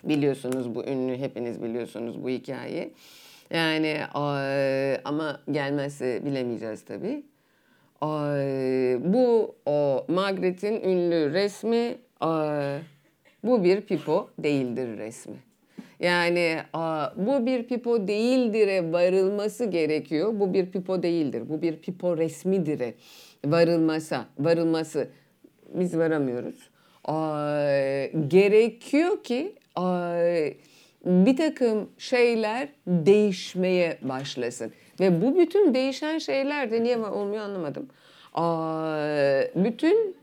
Biliyorsunuz 0.04 0.74
bu 0.74 0.84
ünlü, 0.84 1.16
hepiniz 1.16 1.62
biliyorsunuz 1.62 2.24
bu 2.24 2.28
hikayeyi. 2.28 2.92
Yani 3.50 4.00
ama 5.04 5.40
gelmezse 5.50 6.24
bilemeyeceğiz 6.24 6.84
tabii. 6.84 7.22
Bu 9.12 9.54
o 9.66 10.04
Magritte'in 10.08 10.80
ünlü 10.80 11.32
resmi 11.32 11.94
bu 13.44 13.64
bir 13.64 13.80
pipo 13.80 14.30
değildir 14.38 14.98
resmi. 14.98 15.36
Yani 16.00 16.58
bu 17.16 17.46
bir 17.46 17.62
pipo 17.62 18.08
değildir'e 18.08 18.92
varılması 18.92 19.64
gerekiyor. 19.64 20.32
Bu 20.40 20.54
bir 20.54 20.70
pipo 20.70 21.02
değildir. 21.02 21.42
Bu 21.48 21.62
bir 21.62 21.76
pipo 21.76 22.16
resmidir'e 22.16 22.94
varılmasa, 23.44 24.26
varılması 24.38 25.08
biz 25.74 25.98
varamıyoruz. 25.98 26.70
Gerekiyor 28.28 29.22
ki 29.22 29.54
bir 31.04 31.36
takım 31.36 31.90
şeyler 31.98 32.68
değişmeye 32.86 33.98
başlasın. 34.02 34.72
Ve 35.00 35.22
bu 35.22 35.38
bütün 35.38 35.74
değişen 35.74 36.18
şeyler 36.18 36.70
de 36.70 36.82
niye 36.82 36.98
olmuyor 36.98 37.44
anlamadım. 37.44 37.88
Bütün 39.64 40.16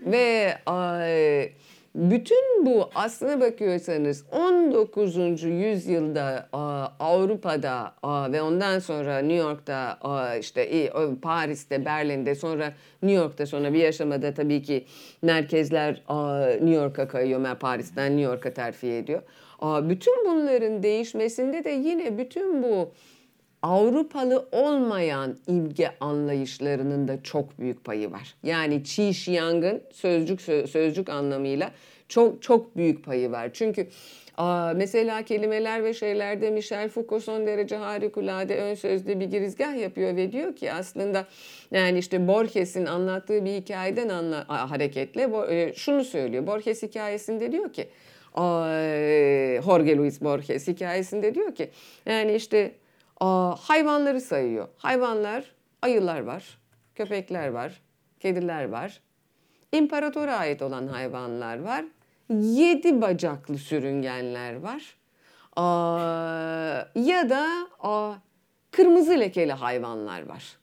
ve 0.00 0.58
bütün 1.94 2.66
bu 2.66 2.90
aslına 2.94 3.40
bakıyorsanız 3.40 4.24
19. 4.32 5.42
yüzyılda 5.42 6.48
Avrupa'da 7.00 7.94
ve 8.32 8.42
ondan 8.42 8.78
sonra 8.78 9.18
New 9.18 9.34
York'ta 9.34 9.98
işte 10.40 10.90
Paris'te, 11.22 11.84
Berlin'de 11.84 12.34
sonra 12.34 12.72
New 13.02 13.22
York'ta 13.22 13.46
sonra 13.46 13.72
bir 13.72 13.84
aşamada 13.84 14.34
tabii 14.34 14.62
ki 14.62 14.84
merkezler 15.22 16.02
New 16.50 16.74
York'a 16.74 17.08
kayıyor. 17.08 17.56
Paris'ten 17.58 18.16
New 18.16 18.32
York'a 18.32 18.52
terfi 18.54 18.86
ediyor. 18.86 19.22
Bütün 19.62 20.26
bunların 20.26 20.82
değişmesinde 20.82 21.64
de 21.64 21.70
yine 21.70 22.18
bütün 22.18 22.62
bu 22.62 22.92
Avrupalı 23.62 24.48
olmayan 24.52 25.36
imge 25.46 25.90
anlayışlarının 26.00 27.08
da 27.08 27.22
çok 27.22 27.58
büyük 27.58 27.84
payı 27.84 28.12
var. 28.12 28.34
Yani 28.42 28.82
Qi 28.82 29.08
Xiang'ın 29.08 29.82
sözcük 29.92 30.40
sözcük 30.42 31.08
anlamıyla 31.08 31.70
çok 32.08 32.42
çok 32.42 32.76
büyük 32.76 33.04
payı 33.04 33.32
var. 33.32 33.50
Çünkü 33.52 33.86
aa, 34.36 34.72
mesela 34.76 35.22
kelimeler 35.22 35.84
ve 35.84 35.94
şeylerde 35.94 36.50
Michel 36.50 36.88
Foucault 36.88 37.22
son 37.22 37.46
derece 37.46 37.76
harikulade 37.76 38.56
ön 38.56 38.74
sözlü 38.74 39.20
bir 39.20 39.26
girizgah 39.26 39.80
yapıyor 39.80 40.16
ve 40.16 40.32
diyor 40.32 40.56
ki 40.56 40.72
aslında 40.72 41.26
yani 41.70 41.98
işte 41.98 42.28
Borges'in 42.28 42.86
anlattığı 42.86 43.44
bir 43.44 43.54
hikayeden 43.54 44.08
anla, 44.08 44.70
hareketle 44.70 45.30
e, 45.50 45.74
şunu 45.74 46.04
söylüyor. 46.04 46.46
Borges 46.46 46.82
hikayesinde 46.82 47.52
diyor 47.52 47.72
ki 47.72 47.88
Jorge 49.64 49.96
Luis 49.96 50.20
Borges 50.20 50.68
hikayesinde 50.68 51.34
diyor 51.34 51.54
ki 51.54 51.70
yani 52.06 52.34
işte 52.34 52.72
hayvanları 53.60 54.20
sayıyor. 54.20 54.68
Hayvanlar, 54.76 55.54
ayılar 55.82 56.20
var, 56.20 56.58
köpekler 56.94 57.48
var, 57.48 57.82
kediler 58.20 58.68
var. 58.68 59.00
İmparatora 59.72 60.36
ait 60.36 60.62
olan 60.62 60.86
hayvanlar 60.86 61.58
var. 61.62 61.84
Yedi 62.30 63.00
bacaklı 63.00 63.58
sürüngenler 63.58 64.54
var. 64.54 64.98
ya 66.94 67.30
da 67.30 67.68
kırmızı 68.70 69.20
lekeli 69.20 69.52
hayvanlar 69.52 70.26
var. 70.26 70.58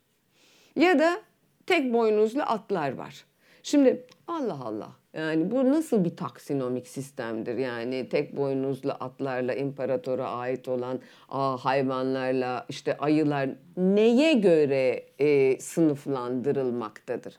Ya 0.76 1.00
da 1.00 1.22
tek 1.66 1.94
boynuzlu 1.94 2.42
atlar 2.42 2.94
var. 2.94 3.26
Şimdi 3.64 4.08
Allah 4.28 4.58
Allah 4.64 4.90
yani 5.16 5.52
bu 5.52 5.70
nasıl 5.70 6.04
bir 6.04 6.16
taksinomik 6.16 6.88
sistemdir? 6.88 7.58
Yani 7.58 8.10
tek 8.10 8.38
boynuzlu 8.38 8.92
atlarla 8.92 9.54
imparatora 9.54 10.30
ait 10.30 10.68
olan 10.68 11.00
a, 11.30 11.66
hayvanlarla 11.66 12.66
işte 12.70 12.98
ayılar 12.98 13.50
neye 13.78 14.34
göre 14.34 15.06
e, 15.20 15.60
sınıflandırılmaktadır? 15.60 17.34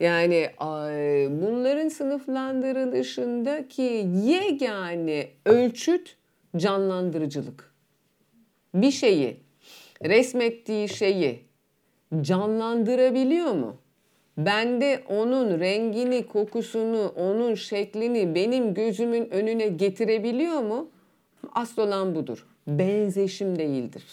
Yani 0.00 0.50
a, 0.58 0.88
bunların 1.30 1.88
sınıflandırılışındaki 1.88 4.06
yegane 4.24 5.28
ölçüt 5.46 6.16
canlandırıcılık. 6.56 7.74
Bir 8.74 8.90
şeyi, 8.90 9.36
resmettiği 10.04 10.88
şeyi 10.88 11.44
canlandırabiliyor 12.20 13.52
mu? 13.52 13.76
Bende 14.38 15.02
onun 15.08 15.60
rengini, 15.60 16.26
kokusunu, 16.26 17.12
onun 17.16 17.54
şeklini 17.54 18.34
benim 18.34 18.74
gözümün 18.74 19.30
önüne 19.30 19.68
getirebiliyor 19.68 20.60
mu? 20.60 20.90
Asıl 21.54 21.82
olan 21.82 22.14
budur. 22.14 22.46
Benzeşim 22.66 23.58
değildir. 23.58 24.04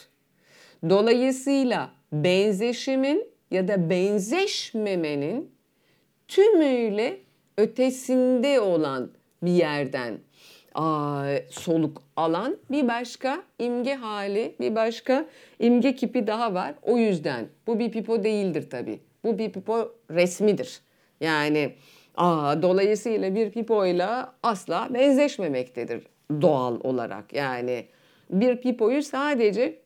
Dolayısıyla 0.89 1.89
benzeşimin 2.11 3.27
ya 3.51 3.67
da 3.67 3.89
benzeşmemenin 3.89 5.51
tümüyle 6.27 7.17
ötesinde 7.57 8.59
olan 8.59 9.09
bir 9.43 9.51
yerden 9.51 10.17
aa, 10.75 11.25
soluk 11.49 12.01
alan 12.15 12.57
bir 12.71 12.87
başka 12.87 13.43
imge 13.59 13.93
hali, 13.93 14.55
bir 14.59 14.75
başka 14.75 15.25
imge 15.59 15.95
kipi 15.95 16.27
daha 16.27 16.53
var. 16.53 16.75
O 16.81 16.97
yüzden 16.97 17.47
bu 17.67 17.79
bir 17.79 17.91
pipo 17.91 18.23
değildir 18.23 18.69
tabii. 18.69 18.99
Bu 19.25 19.37
bir 19.37 19.51
pipo 19.51 19.91
resmidir. 20.11 20.79
Yani 21.21 21.73
aa, 22.17 22.61
dolayısıyla 22.61 23.35
bir 23.35 23.51
pipoyla 23.51 24.33
asla 24.43 24.87
benzeşmemektedir 24.93 26.03
doğal 26.41 26.79
olarak. 26.83 27.33
Yani 27.33 27.85
bir 28.29 28.57
pipoyu 28.61 29.03
sadece 29.03 29.79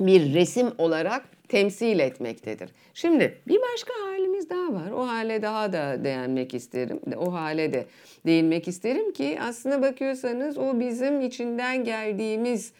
bir 0.00 0.34
resim 0.34 0.72
olarak 0.78 1.24
temsil 1.48 1.98
etmektedir. 1.98 2.70
Şimdi 2.94 3.38
bir 3.48 3.60
başka 3.72 3.92
halimiz 4.06 4.50
daha 4.50 4.74
var. 4.74 4.90
O 4.90 5.08
hale 5.08 5.42
daha 5.42 5.72
da 5.72 6.04
değinmek 6.04 6.54
isterim. 6.54 7.00
O 7.16 7.32
hale 7.32 7.72
de 7.72 7.86
değinmek 8.26 8.68
isterim 8.68 9.12
ki 9.12 9.38
aslında 9.42 9.82
bakıyorsanız 9.82 10.58
o 10.58 10.80
bizim 10.80 11.20
içinden 11.20 11.84
geldiğimiz 11.84 12.72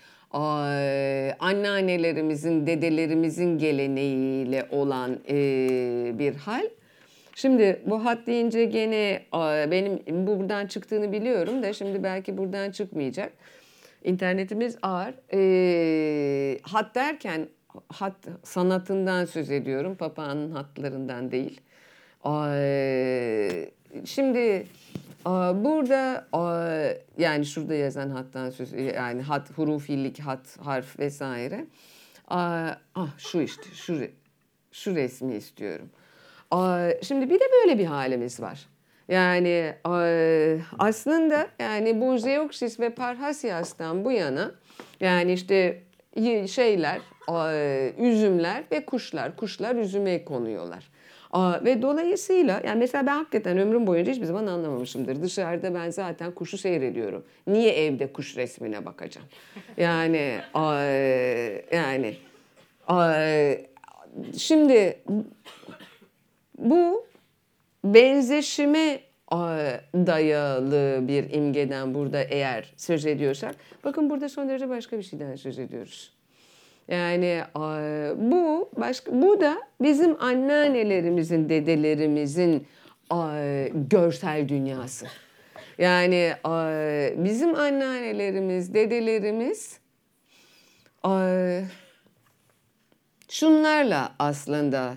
anneannelerimizin, 1.41 2.67
dedelerimizin 2.67 3.59
geleneğiyle 3.59 4.67
olan 4.71 5.19
bir 6.19 6.35
hal. 6.35 6.69
Şimdi 7.35 7.83
bu 7.87 8.05
hat 8.05 8.27
deyince 8.27 8.65
gene 8.65 9.23
benim 9.71 10.27
buradan 10.27 10.67
çıktığını 10.67 11.13
biliyorum 11.13 11.63
da 11.63 11.73
şimdi 11.73 12.03
belki 12.03 12.39
buradan 12.39 12.71
çıkmayacak. 12.71 13.33
İnternetimiz 14.05 14.79
ağır. 14.83 15.15
E, 15.33 16.59
hat 16.63 16.95
derken 16.95 17.49
hat 17.89 18.17
sanatından 18.43 19.25
söz 19.25 19.51
ediyorum. 19.51 19.95
Papağanın 19.95 20.51
hatlarından 20.51 21.31
değil. 21.31 21.61
E, 22.27 23.71
şimdi 24.05 24.67
Burada 25.65 26.29
yani 27.19 27.47
şurada 27.47 27.75
yazan 27.75 28.11
hattan 28.11 28.51
söz 28.51 28.73
yani 28.73 29.23
hat 29.23 29.51
hurufilik 29.51 30.21
hat 30.21 30.59
harf 30.61 30.99
vesaire. 30.99 31.67
Ah 32.29 33.19
şu 33.19 33.41
işte 33.41 33.63
şu 33.75 34.01
şu 34.73 34.95
resmi 34.95 35.35
istiyorum. 35.35 35.91
Şimdi 37.03 37.31
bir 37.31 37.41
de 37.41 37.45
böyle 37.63 37.79
bir 37.79 37.85
halimiz 37.85 38.41
var. 38.41 38.69
Yani 39.09 39.75
aslında 40.79 41.49
yani 41.59 42.01
bu 42.01 42.19
Zeoksis 42.19 42.81
ve 42.81 42.91
Parhasyas'tan 42.91 44.05
bu 44.05 44.13
yana 44.13 44.51
yani 45.01 45.33
işte 45.33 45.83
şeyler, 46.49 47.01
üzümler 47.99 48.65
ve 48.73 48.87
kuşlar, 48.87 49.37
kuşlar 49.37 49.77
üzüme 49.77 50.25
konuyorlar. 50.25 50.91
Ve 51.35 51.83
dolayısıyla 51.83 52.61
yani 52.67 52.79
mesela 52.79 53.07
ben 53.07 53.17
hakikaten 53.17 53.59
ömrüm 53.59 53.87
boyunca 53.87 54.13
hiçbir 54.13 54.27
zaman 54.27 54.47
anlamamışımdır. 54.47 55.23
Dışarıda 55.23 55.75
ben 55.75 55.91
zaten 55.91 56.33
kuşu 56.33 56.59
seyrediyorum. 56.59 57.25
Niye 57.47 57.73
evde 57.73 58.13
kuş 58.13 58.37
resmine 58.37 58.87
bakacağım? 58.87 59.27
Yani 59.77 60.41
aa, 60.55 60.83
yani 61.73 62.17
aa, 62.87 63.53
şimdi 64.39 64.99
bu 66.59 67.07
benzeşime 67.85 69.01
dayalı 69.95 71.09
bir 71.09 71.31
imgeden 71.31 71.95
burada 71.95 72.23
eğer 72.23 72.73
söz 72.77 73.07
ediyorsak 73.07 73.55
bakın 73.85 74.11
burada 74.11 74.29
son 74.29 74.49
derece 74.49 74.69
başka 74.69 74.99
bir 74.99 75.03
şeyden 75.03 75.37
söz 75.37 75.59
ediyoruz. 75.59 76.18
Yani 76.89 77.43
bu 78.17 78.71
başka 78.77 79.13
bu 79.23 79.41
da 79.41 79.59
bizim 79.81 80.23
anneannelerimizin, 80.23 81.49
dedelerimizin 81.49 82.67
görsel 83.75 84.49
dünyası. 84.49 85.07
Yani 85.79 86.33
bizim 87.17 87.55
anneannelerimiz, 87.55 88.75
dedelerimiz 88.75 89.81
şunlarla 93.29 94.15
aslında 94.19 94.95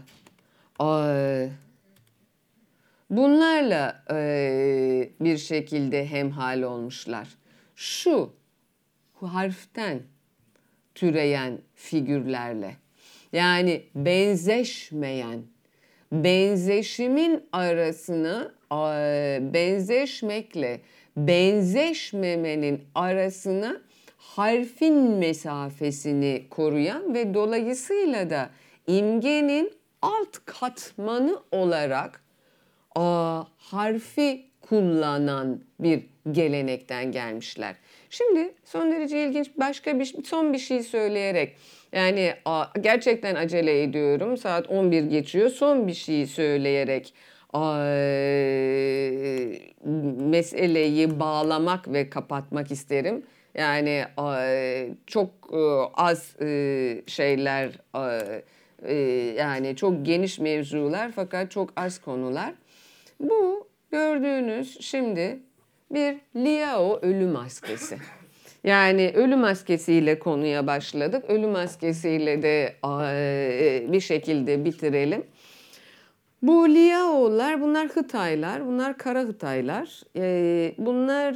bunlarla 3.09 4.03
bir 5.19 5.37
şekilde 5.37 6.05
hemhal 6.05 6.61
olmuşlar. 6.61 7.27
Şu 7.75 8.33
harften 9.21 9.99
türeyen 10.95 11.57
figürlerle. 11.75 12.75
Yani 13.33 13.83
benzeşmeyen, 13.95 15.41
benzeşimin 16.11 17.43
arasını 17.51 18.51
e, 18.71 19.39
benzeşmekle 19.53 20.81
benzeşmemenin 21.17 22.83
arasına 22.95 23.81
harfin 24.17 24.95
mesafesini 24.95 26.45
koruyan 26.49 27.13
ve 27.13 27.33
dolayısıyla 27.33 28.29
da 28.29 28.49
imgenin 28.87 29.73
alt 30.01 30.45
katmanı 30.45 31.39
olarak 31.51 32.23
a, 32.95 33.43
harfi 33.57 34.45
kullanan 34.61 35.61
bir 35.79 36.03
gelenekten 36.31 37.11
gelmişler. 37.11 37.75
Şimdi 38.11 38.53
son 38.65 38.91
derece 38.91 39.25
ilginç 39.25 39.51
başka 39.57 39.99
bir 39.99 40.15
son 40.25 40.53
bir 40.53 40.57
şey 40.57 40.83
söyleyerek 40.83 41.55
yani 41.91 42.33
gerçekten 42.81 43.35
acele 43.35 43.83
ediyorum. 43.83 44.37
Saat 44.37 44.69
11 44.69 45.03
geçiyor. 45.03 45.49
Son 45.49 45.87
bir 45.87 45.93
şey 45.93 46.27
söyleyerek 46.27 47.13
meseleyi 50.29 51.19
bağlamak 51.19 51.93
ve 51.93 52.09
kapatmak 52.09 52.71
isterim. 52.71 53.23
Yani 53.55 54.05
çok 55.07 55.29
e, 55.53 55.57
az 55.93 56.35
e, 56.41 57.01
şeyler 57.07 57.69
e, 58.87 58.95
yani 59.37 59.75
çok 59.75 60.05
geniş 60.05 60.39
mevzular 60.39 61.11
fakat 61.15 61.51
çok 61.51 61.69
az 61.75 62.01
konular. 62.01 62.53
Bu 63.19 63.67
gördüğünüz 63.91 64.81
şimdi 64.81 65.39
bir 65.93 66.15
Liao 66.35 66.99
ölü 67.01 67.27
maskesi. 67.27 67.97
Yani 68.63 69.11
ölü 69.15 69.35
maskesiyle 69.35 70.19
konuya 70.19 70.67
başladık. 70.67 71.23
Ölü 71.27 71.47
maskesiyle 71.47 72.41
de 72.41 72.75
bir 73.91 73.99
şekilde 73.99 74.65
bitirelim. 74.65 75.23
Bu 76.41 76.69
Liao'lar 76.69 77.61
bunlar 77.61 77.87
Hıtaylar, 77.87 78.67
bunlar 78.67 78.97
Kara 78.97 79.21
Hıtaylar. 79.21 80.01
Bunlar 80.77 81.33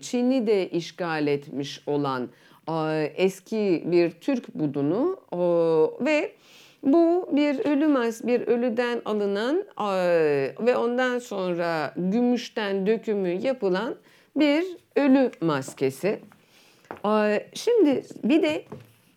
Çin'i 0.00 0.46
de 0.46 0.70
işgal 0.70 1.26
etmiş 1.26 1.82
olan 1.86 2.28
eski 3.16 3.82
bir 3.86 4.10
Türk 4.10 4.54
budunu 4.54 5.20
ve 6.00 6.32
bu 6.82 7.28
bir 7.32 7.58
ölü 7.58 7.86
mas, 7.86 8.26
bir 8.26 8.40
ölüden 8.40 9.02
alınan 9.04 9.64
ve 10.66 10.76
ondan 10.76 11.18
sonra 11.18 11.94
gümüşten 11.96 12.86
dökümü 12.86 13.28
yapılan 13.28 13.94
bir 14.36 14.64
ölü 14.96 15.30
maskesi. 15.40 16.18
Şimdi 17.54 18.02
bir 18.24 18.42
de 18.42 18.64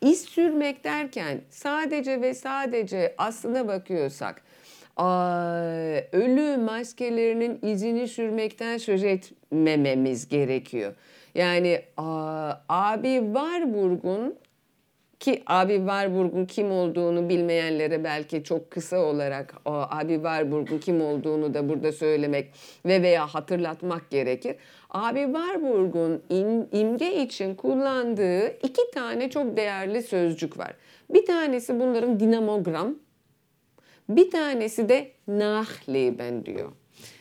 iz 0.02 0.22
sürmek 0.22 0.84
derken 0.84 1.42
sadece 1.50 2.22
ve 2.22 2.34
sadece 2.34 3.16
aslına 3.18 3.68
bakıyorsak 3.68 4.42
ölü 6.12 6.58
maskelerinin 6.58 7.60
izini 7.62 8.08
sürmekten 8.08 8.78
söz 8.78 9.04
etmememiz 9.04 10.28
gerekiyor. 10.28 10.94
Yani 11.36 11.82
abi 12.70 13.22
Warburg'un 13.26 14.36
ki 15.20 15.44
Abi 15.48 15.76
Warburg'un 15.76 16.46
kim 16.46 16.72
olduğunu 16.72 17.30
bilmeyenlere 17.30 18.04
belki 18.04 18.44
çok 18.44 18.72
kısa 18.72 19.00
olarak 19.00 19.56
o 19.66 19.72
Abi 19.72 20.14
Warburg'un 20.14 20.78
kim 20.78 21.02
olduğunu 21.02 21.54
da 21.54 21.70
burada 21.70 21.92
söylemek 21.92 22.52
ve 22.86 23.02
veya 23.02 23.28
hatırlatmak 23.28 24.10
gerekir. 24.10 24.56
Abi 24.90 25.20
Warburg'un 25.20 26.22
imge 26.72 27.24
için 27.24 27.56
kullandığı 27.56 28.48
iki 28.48 28.92
tane 28.94 29.30
çok 29.30 29.58
değerli 29.58 30.04
sözcük 30.04 30.58
var. 30.58 30.74
Bir 31.10 31.26
tanesi 31.26 31.80
bunların 31.80 32.20
dinamogram, 32.20 32.96
bir 34.10 34.32
tanesi 34.32 34.90
de 34.90 35.12
Nachleben 35.28 36.46
diyor. 36.46 36.72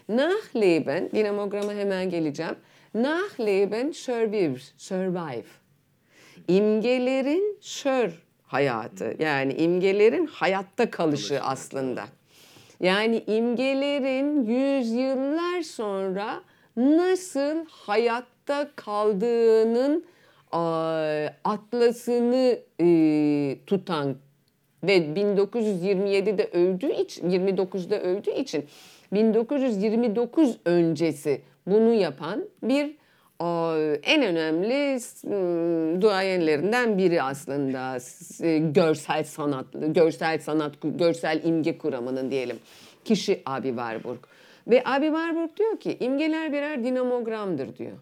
Nachleben, 0.08 1.10
dinamograma 1.10 1.72
hemen 1.72 2.10
geleceğim. 2.10 2.56
Nachleben 2.94 3.90
survive, 3.90 4.58
survive 4.76 5.44
imgelerin 6.48 7.58
şör 7.60 8.10
hayatı 8.42 9.16
yani 9.18 9.52
imgelerin 9.52 10.26
hayatta 10.26 10.90
kalışı 10.90 11.40
aslında. 11.40 12.04
Yani 12.80 13.24
imgelerin 13.26 14.46
yüzyıllar 14.46 15.62
sonra 15.62 16.40
nasıl 16.76 17.66
hayatta 17.68 18.70
kaldığının 18.76 20.04
atlasını 21.44 22.58
tutan 23.66 24.16
ve 24.82 24.98
1927'de 24.98 26.44
öldüğü 26.52 26.92
için 26.92 27.30
29'da 27.30 28.00
öldüğü 28.00 28.30
için 28.30 28.66
1929 29.12 30.58
öncesi 30.64 31.40
bunu 31.66 31.94
yapan 31.94 32.44
bir 32.62 32.96
en 34.02 34.22
önemli 34.22 34.98
duayenlerinden 36.00 36.98
biri 36.98 37.22
aslında 37.22 37.98
görsel 38.72 39.24
sanat, 39.24 39.66
görsel 39.72 40.38
sanat, 40.38 40.72
görsel 40.82 41.44
imge 41.44 41.78
kuramının 41.78 42.30
diyelim 42.30 42.58
kişi 43.04 43.42
Abi 43.46 43.68
Warburg. 43.68 44.18
Ve 44.66 44.82
Abi 44.84 45.06
Warburg 45.06 45.56
diyor 45.56 45.80
ki 45.80 45.96
imgeler 46.00 46.52
birer 46.52 46.84
dinamogramdır 46.84 47.76
diyor. 47.76 47.96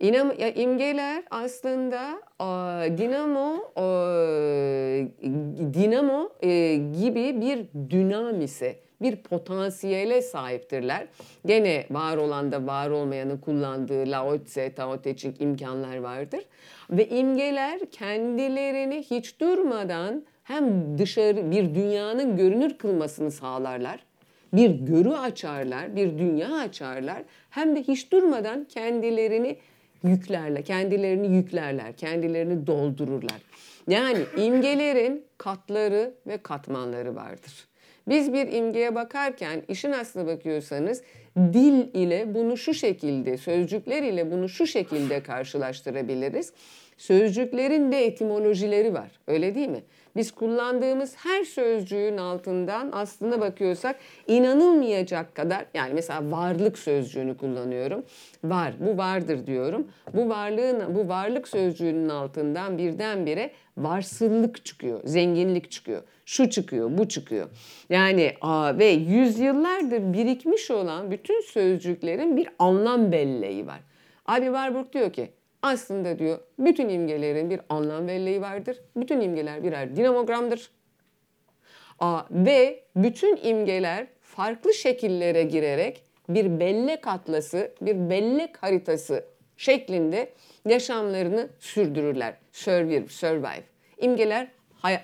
İnam, 0.00 0.32
ya 0.38 0.50
imgeler 0.50 1.22
aslında 1.30 2.20
dinamo 2.98 3.72
dinamo 5.74 6.30
e, 6.42 6.76
gibi 7.02 7.40
bir 7.40 7.90
dünamise 7.90 8.83
bir 9.04 9.16
potansiyele 9.16 10.22
sahiptirler. 10.22 11.06
Gene 11.46 11.86
var 11.90 12.16
olan 12.16 12.52
da 12.52 12.66
var 12.66 12.90
olmayanı 12.90 13.40
kullandığı 13.40 14.10
Lao 14.10 14.44
Tse, 14.44 14.74
Tao 14.74 15.02
Te 15.02 15.16
Ching 15.16 15.40
imkanlar 15.40 15.96
vardır. 15.96 16.40
Ve 16.90 17.08
imgeler 17.08 17.90
kendilerini 17.90 19.02
hiç 19.10 19.40
durmadan 19.40 20.24
hem 20.44 20.98
dışarı 20.98 21.50
bir 21.50 21.74
dünyanın 21.74 22.36
görünür 22.36 22.78
kılmasını 22.78 23.30
sağlarlar. 23.30 24.00
Bir 24.52 24.70
görü 24.70 25.10
açarlar, 25.10 25.96
bir 25.96 26.18
dünya 26.18 26.52
açarlar. 26.56 27.22
Hem 27.50 27.76
de 27.76 27.82
hiç 27.82 28.12
durmadan 28.12 28.64
kendilerini 28.64 29.56
yüklerler, 30.04 30.64
kendilerini 30.64 31.36
yüklerler, 31.36 31.92
kendilerini 31.96 32.66
doldururlar. 32.66 33.40
Yani 33.88 34.18
imgelerin 34.36 35.24
katları 35.38 36.14
ve 36.26 36.38
katmanları 36.38 37.14
vardır. 37.14 37.68
Biz 38.08 38.32
bir 38.32 38.52
imgeye 38.52 38.94
bakarken 38.94 39.62
işin 39.68 39.92
aslına 39.92 40.26
bakıyorsanız 40.26 41.02
dil 41.36 41.94
ile 41.94 42.34
bunu 42.34 42.56
şu 42.56 42.74
şekilde, 42.74 43.36
sözcükler 43.36 44.02
ile 44.02 44.30
bunu 44.30 44.48
şu 44.48 44.66
şekilde 44.66 45.22
karşılaştırabiliriz. 45.22 46.52
Sözcüklerin 46.98 47.92
de 47.92 48.06
etimolojileri 48.06 48.94
var. 48.94 49.10
Öyle 49.26 49.54
değil 49.54 49.68
mi? 49.68 49.82
Biz 50.16 50.32
kullandığımız 50.32 51.16
her 51.16 51.44
sözcüğün 51.44 52.16
altından 52.16 52.90
aslında 52.92 53.40
bakıyorsak 53.40 53.96
inanılmayacak 54.26 55.34
kadar 55.34 55.64
yani 55.74 55.94
mesela 55.94 56.30
varlık 56.30 56.78
sözcüğünü 56.78 57.36
kullanıyorum. 57.36 58.04
Var, 58.44 58.74
bu 58.80 58.98
vardır 58.98 59.46
diyorum. 59.46 59.88
Bu 60.14 60.28
varlığın, 60.28 60.94
bu 60.94 61.08
varlık 61.08 61.48
sözcüğünün 61.48 62.08
altından 62.08 62.78
birdenbire 62.78 63.50
varsıllık 63.76 64.64
çıkıyor, 64.64 65.00
zenginlik 65.04 65.70
çıkıyor. 65.70 66.02
Şu 66.26 66.50
çıkıyor, 66.50 66.98
bu 66.98 67.08
çıkıyor. 67.08 67.48
Yani 67.90 68.32
aa, 68.40 68.78
ve 68.78 68.86
yüzyıllardır 68.86 70.12
birikmiş 70.12 70.70
olan 70.70 71.10
bütün 71.10 71.23
sözcüklerin 71.32 72.36
bir 72.36 72.48
anlam 72.58 73.12
belleği 73.12 73.66
var. 73.66 73.80
Abi 74.26 74.44
Warburg 74.44 74.92
diyor 74.92 75.12
ki 75.12 75.30
aslında 75.62 76.18
diyor 76.18 76.38
bütün 76.58 76.88
imgelerin 76.88 77.50
bir 77.50 77.60
anlam 77.68 78.08
belleği 78.08 78.40
vardır. 78.40 78.80
Bütün 78.96 79.20
imgeler 79.20 79.64
birer 79.64 79.96
dinamogramdır. 79.96 80.70
Aa, 81.98 82.22
ve 82.30 82.82
bütün 82.96 83.36
imgeler 83.42 84.06
farklı 84.20 84.74
şekillere 84.74 85.42
girerek 85.42 86.04
bir 86.28 86.60
bellek 86.60 87.06
atlası, 87.06 87.72
bir 87.80 88.10
bellek 88.10 88.62
haritası 88.62 89.24
şeklinde 89.56 90.32
yaşamlarını 90.68 91.48
sürdürürler. 91.58 92.34
Survive, 92.52 93.08
survive. 93.08 93.64
İmgeler, 94.00 94.48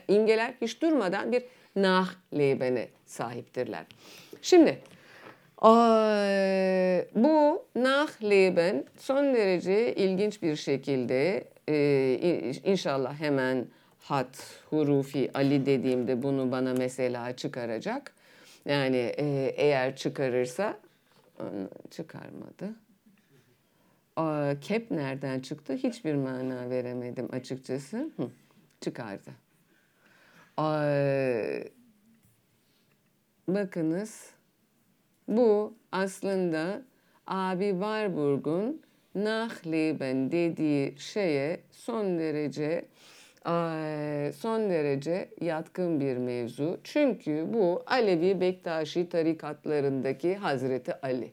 imgeler 0.09 0.55
hiç 0.61 0.83
durmadan 0.83 1.33
bir 1.33 1.43
Nachleben'e 1.77 2.89
sahiptirler. 3.07 3.85
Şimdi 4.43 4.79
bu 7.15 7.65
Nachleben 7.75 8.85
son 8.99 9.35
derece 9.35 9.95
ilginç 9.95 10.43
bir 10.43 10.57
şekilde 10.57 11.49
e, 11.69 12.53
inşallah 12.65 13.21
hemen 13.21 13.67
hat, 14.01 14.61
hurufi, 14.71 15.31
Ali 15.35 15.67
dediğimde 15.67 16.23
bunu 16.23 16.53
bana 16.53 16.75
mesela 16.75 17.37
çıkaracak. 17.37 18.13
Yani 18.65 18.97
e, 18.97 19.55
eğer 19.57 19.97
çıkarırsa 19.97 20.79
çıkarmadı. 21.91 22.75
Kep 24.61 24.91
nereden 24.91 25.41
çıktı? 25.41 25.75
Hiçbir 25.75 26.15
mana 26.15 26.71
veremedim 26.71 27.29
açıkçası. 27.33 27.97
Hı, 27.97 28.29
çıkardı. 28.81 29.31
bakınız 33.49 34.31
bu 35.31 35.75
aslında 35.93 36.83
abi 37.27 37.71
Warburg'un 37.71 38.83
Nachleben 39.15 40.33
dediği 40.33 40.95
şeye 40.99 41.61
son 41.71 42.19
derece 42.19 42.85
eee, 43.47 44.33
son 44.33 44.71
derece 44.71 45.29
yatkın 45.41 46.01
bir 46.01 46.17
mevzu. 46.17 46.81
Çünkü 46.85 47.47
bu 47.53 47.83
Alevi 47.87 48.41
Bektaşi 48.41 49.09
tarikatlarındaki 49.09 50.37
Hazreti 50.37 50.95
Ali. 51.01 51.33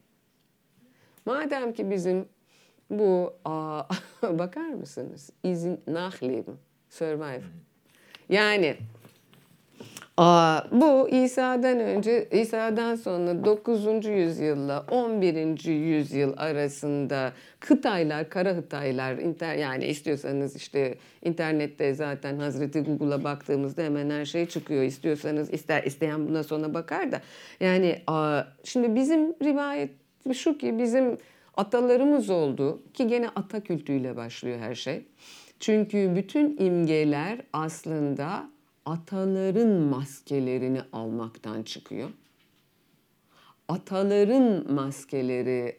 Madem 1.25 1.73
ki 1.73 1.91
bizim 1.91 2.25
bu 2.89 3.33
bakar 4.23 4.69
mısınız? 4.69 5.29
İzin 5.43 5.81
Nachleben, 5.87 6.55
survive. 6.89 7.41
Yani 8.29 8.77
Aa, 10.17 10.61
bu 10.71 11.09
İsa'dan 11.09 11.79
önce, 11.79 12.27
İsa'dan 12.31 12.95
sonra 12.95 13.45
9. 13.45 14.05
yüzyılla 14.05 14.85
11. 14.91 15.65
yüzyıl 15.65 16.33
arasında 16.37 17.33
Hıtaylar, 17.59 18.29
Kara 18.29 18.49
Hıtaylar, 18.49 19.17
inter, 19.17 19.55
yani 19.55 19.85
istiyorsanız 19.85 20.55
işte 20.55 20.95
internette 21.25 21.93
zaten 21.93 22.39
Hazreti 22.39 22.79
Google'a 22.81 23.23
baktığımızda 23.23 23.83
hemen 23.83 24.09
her 24.09 24.25
şey 24.25 24.45
çıkıyor. 24.45 24.83
İstiyorsanız 24.83 25.53
ister 25.53 25.83
isteyen 25.83 26.27
buna 26.27 26.43
sonra 26.43 26.73
bakar 26.73 27.11
da. 27.11 27.21
Yani 27.59 28.01
aa, 28.07 28.41
şimdi 28.63 28.95
bizim 28.95 29.33
rivayet 29.43 29.89
şu 30.33 30.57
ki 30.57 30.79
bizim 30.79 31.17
atalarımız 31.57 32.29
oldu 32.29 32.81
ki 32.93 33.07
gene 33.07 33.29
ata 33.35 33.59
kültüyle 33.59 34.15
başlıyor 34.15 34.59
her 34.59 34.75
şey. 34.75 35.05
Çünkü 35.59 36.15
bütün 36.15 36.57
imgeler 36.57 37.37
aslında 37.53 38.56
ataların 38.87 39.69
maskelerini 39.69 40.81
almaktan 40.93 41.63
çıkıyor. 41.63 42.09
Ataların 43.67 44.73
maskeleri 44.73 45.77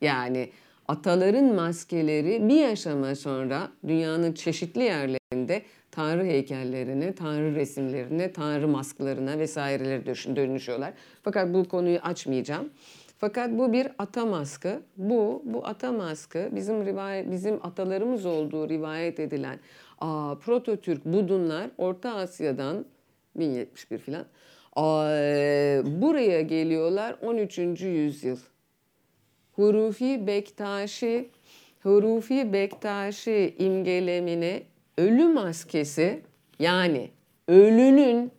yani 0.00 0.50
ataların 0.88 1.54
maskeleri 1.54 2.48
bir 2.48 2.64
aşama 2.64 3.14
sonra 3.14 3.68
dünyanın 3.88 4.32
çeşitli 4.32 4.82
yerlerinde 4.82 5.62
tanrı 5.90 6.24
heykellerine, 6.24 7.14
tanrı 7.14 7.54
resimlerine, 7.54 8.32
tanrı 8.32 8.68
masklarına 8.68 9.38
vesaireleri 9.38 10.06
dönüş- 10.06 10.36
dönüşüyorlar. 10.36 10.92
Fakat 11.22 11.54
bu 11.54 11.64
konuyu 11.68 11.98
açmayacağım. 11.98 12.70
Fakat 13.18 13.50
bu 13.50 13.72
bir 13.72 13.88
ata 13.98 14.26
maskı. 14.26 14.80
Bu 14.96 15.42
bu 15.44 15.66
ata 15.66 15.92
maskı 15.92 16.48
bizim 16.52 16.86
rivayet 16.86 17.30
bizim 17.30 17.66
atalarımız 17.66 18.26
olduğu 18.26 18.68
rivayet 18.68 19.20
edilen 19.20 19.58
prototürk 20.40 21.04
Budunlar 21.04 21.70
Orta 21.78 22.14
Asya'dan 22.14 22.84
1071 23.36 23.98
filan 23.98 24.24
buraya 26.00 26.40
geliyorlar 26.40 27.16
13. 27.22 27.58
yüzyıl. 27.82 28.38
Hurufi 29.52 30.26
Bektaşi 30.26 31.28
Hurufi 31.82 32.52
Bektaşi 32.52 33.54
imgelemine 33.58 34.62
ölü 34.98 35.24
maskesi 35.24 36.20
yani 36.58 37.10
ölünün 37.48 38.32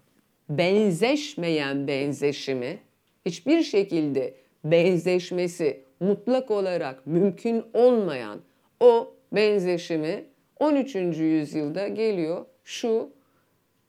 benzeşmeyen 0.50 1.88
benzeşimi 1.88 2.80
hiçbir 3.26 3.64
şekilde 3.64 4.34
benzeşmesi 4.64 5.84
mutlak 6.00 6.52
olarak 6.52 7.08
mümkün 7.08 7.64
olmayan 7.74 8.40
o 8.80 9.14
benzeşimi 9.32 10.24
13. 10.60 10.96
yüzyılda 10.96 11.88
geliyor 11.88 12.46
şu 12.64 13.10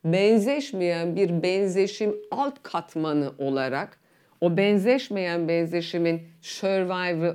benzeşmeyen 0.04 1.16
bir 1.16 1.42
benzeşim 1.42 2.16
alt 2.30 2.62
katmanı 2.62 3.32
olarak 3.38 4.00
o 4.40 4.56
benzeşmeyen 4.56 5.48
benzeşimin 5.48 6.22
survivor, 6.42 7.34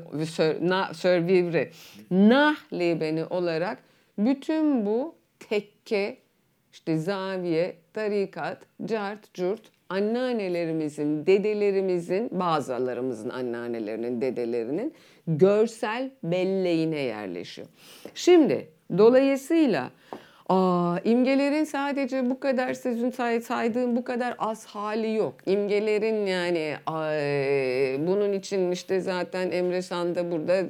na, 0.70 0.94
survivor'ı, 0.94 1.70
nahlebeni 2.12 3.26
olarak 3.26 3.78
bütün 4.18 4.86
bu 4.86 5.16
tekke, 5.40 6.18
işte 6.72 6.98
zaviye, 6.98 7.76
tarikat, 7.94 8.58
cart, 8.86 9.34
curt, 9.34 9.62
anneannelerimizin, 9.90 11.26
dedelerimizin, 11.26 12.30
bazılarımızın 12.40 13.30
anneannelerinin, 13.30 14.22
dedelerinin 14.22 14.94
görsel 15.28 16.12
belleğine 16.24 17.00
yerleşiyor. 17.00 17.68
Şimdi 18.16 18.68
dolayısıyla 18.98 19.90
Aa, 20.50 20.98
imgelerin 21.04 21.64
sadece 21.64 22.30
bu 22.30 22.40
kadar 22.40 22.74
sizin 22.74 23.10
say- 23.12 23.42
saydığım 23.42 23.96
bu 23.96 24.04
kadar 24.04 24.36
az 24.40 24.66
hali 24.66 25.14
yok. 25.16 25.36
İmgelerin 25.46 26.26
yani 26.26 26.76
ay, 26.86 28.08
bunun 28.08 28.34
için 28.34 28.72
işte 28.72 29.00
zaten 29.00 29.52
Emre 29.52 29.82
Şan 29.82 30.16
da 30.16 30.32
burada 30.32 30.64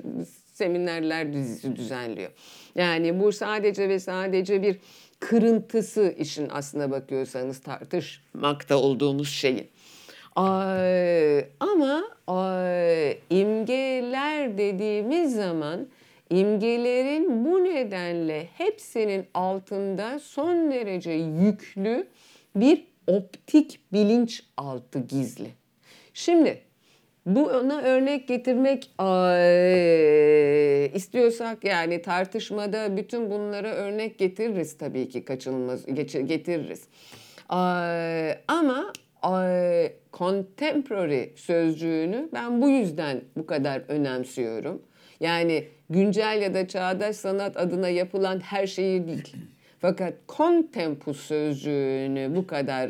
seminerler 0.53 1.34
dizisi 1.34 1.76
düzenliyor. 1.76 2.30
Yani 2.76 3.20
bu 3.20 3.32
sadece 3.32 3.89
ve 3.89 3.99
sadece 3.99 4.61
bir 4.61 4.78
kırıntısı 5.20 6.16
işin 6.18 6.49
aslına 6.49 6.91
bakıyorsanız 6.91 7.59
tartışmakta 7.59 8.78
olduğumuz 8.78 9.30
şeyin. 9.30 9.68
Ama 11.59 12.03
ay, 12.28 13.18
imgeler 13.30 14.57
dediğimiz 14.57 15.36
zaman 15.36 15.88
imgelerin 16.30 17.45
bu 17.45 17.63
nedenle 17.63 18.47
hepsinin 18.57 19.26
altında 19.34 20.19
son 20.19 20.71
derece 20.71 21.11
yüklü 21.11 22.07
bir 22.55 22.88
optik 23.07 23.80
bilinçaltı 23.93 24.99
gizli. 24.99 25.49
Şimdi 26.13 26.61
bu 27.26 27.45
ona 27.45 27.82
örnek 27.82 28.28
getirmek 28.28 28.91
ay, 28.97 30.86
istiyorsak 30.95 31.63
yani 31.63 32.01
tartışmada 32.01 32.97
bütün 32.97 33.30
bunlara 33.32 33.69
örnek 33.69 34.19
getiririz 34.19 34.78
tabii 34.78 35.09
ki 35.09 35.26
kaçınılmaz 35.26 35.86
getiririz. 35.86 36.84
Ay, 37.49 38.38
ama 38.47 38.93
ay, 39.21 39.93
contemporary 40.13 41.36
sözcüğünü 41.36 42.30
ben 42.34 42.61
bu 42.61 42.69
yüzden 42.69 43.21
bu 43.38 43.45
kadar 43.45 43.82
önemsiyorum. 43.88 44.82
Yani 45.19 45.67
güncel 45.90 46.42
ya 46.42 46.54
da 46.54 46.68
çağdaş 46.68 47.16
sanat 47.16 47.58
adına 47.58 47.90
yapılan 47.90 48.40
her 48.40 48.68
şeyi 48.68 49.08
değil. 49.08 49.36
Fakat 49.80 50.14
contempus 50.30 51.20
sözcüğünü 51.20 52.36
bu 52.36 52.48
kadar 52.48 52.90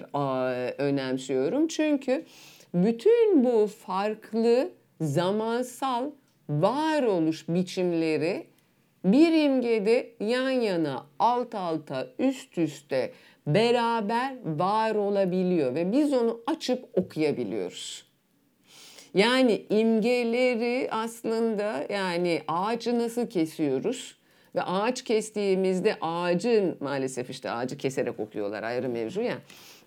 önemsiyorum. 0.78 1.68
Çünkü 1.68 2.26
bütün 2.74 3.44
bu 3.44 3.68
farklı 3.68 4.70
zamansal 5.02 6.12
varoluş 6.50 7.50
biçimleri 7.50 8.48
bir 9.06 9.32
imgede 9.44 10.10
yan 10.20 10.50
yana, 10.50 11.06
alt 11.20 11.56
alta, 11.56 12.08
üst 12.20 12.58
üste 12.58 13.12
beraber 13.48 14.36
var 14.46 14.96
olabiliyor 14.96 15.76
ve 15.76 15.92
biz 15.92 16.14
onu 16.14 16.42
açıp 16.48 16.86
okuyabiliyoruz. 16.94 18.05
Yani 19.16 19.66
imgeleri 19.70 20.88
aslında 20.92 21.86
yani 21.90 22.42
ağacı 22.48 23.00
nasıl 23.00 23.28
kesiyoruz? 23.28 24.16
Ve 24.56 24.62
ağaç 24.62 25.04
kestiğimizde 25.04 25.96
ağacın 26.02 26.78
maalesef 26.80 27.30
işte 27.30 27.52
ağacı 27.52 27.78
keserek 27.78 28.20
okuyorlar 28.20 28.64
ayrı 28.64 28.90
mevzu 28.90 29.22
ya. 29.22 29.38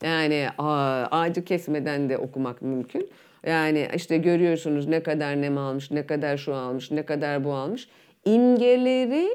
Yani 0.02 0.48
ağacı 0.58 1.44
kesmeden 1.44 2.08
de 2.08 2.18
okumak 2.18 2.62
mümkün. 2.62 3.10
Yani 3.46 3.88
işte 3.94 4.16
görüyorsunuz 4.16 4.86
ne 4.86 5.02
kadar 5.02 5.42
nem 5.42 5.58
almış, 5.58 5.90
ne 5.90 6.06
kadar 6.06 6.36
şu 6.36 6.54
almış, 6.54 6.90
ne 6.90 7.02
kadar 7.02 7.44
bu 7.44 7.52
almış. 7.52 7.88
İmgeleri, 8.24 9.28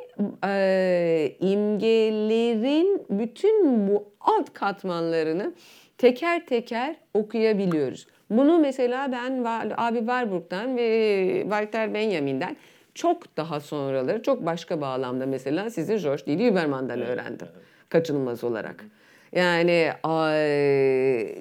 e, 0.45 1.35
imgelerin 1.39 3.05
bütün 3.09 3.87
bu 3.87 4.13
alt 4.21 4.53
katmanlarını 4.53 5.53
teker 5.97 6.45
teker 6.45 6.95
okuyabiliyoruz. 7.13 8.07
Bunu 8.37 8.59
mesela 8.59 9.11
ben 9.11 9.43
abi 9.77 9.97
Warburg'dan 9.97 10.77
ve 10.77 11.39
Walter 11.41 11.93
Benjamin'den 11.93 12.55
çok 12.95 13.37
daha 13.37 13.59
sonraları 13.59 14.21
çok 14.21 14.45
başka 14.45 14.81
bağlamda 14.81 15.25
mesela 15.25 15.69
sizin 15.69 15.97
George 15.97 16.25
D. 16.25 16.39
Lieberman'dan 16.39 17.01
öğrendim. 17.01 17.47
Kaçınılmaz 17.89 18.43
olarak. 18.43 18.85
Yani 19.31 19.91
ay, 20.03 21.35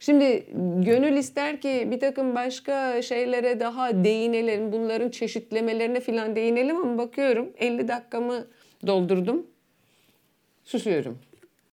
şimdi 0.00 0.46
gönül 0.84 1.16
ister 1.16 1.60
ki 1.60 1.88
bir 1.90 2.00
takım 2.00 2.34
başka 2.34 3.02
şeylere 3.02 3.60
daha 3.60 4.04
değinelim. 4.04 4.72
Bunların 4.72 5.10
çeşitlemelerine 5.10 6.00
falan 6.00 6.36
değinelim 6.36 6.76
ama 6.76 6.98
bakıyorum 6.98 7.48
50 7.58 7.88
dakikamı 7.88 8.46
doldurdum. 8.86 9.46
Susuyorum. 10.64 11.18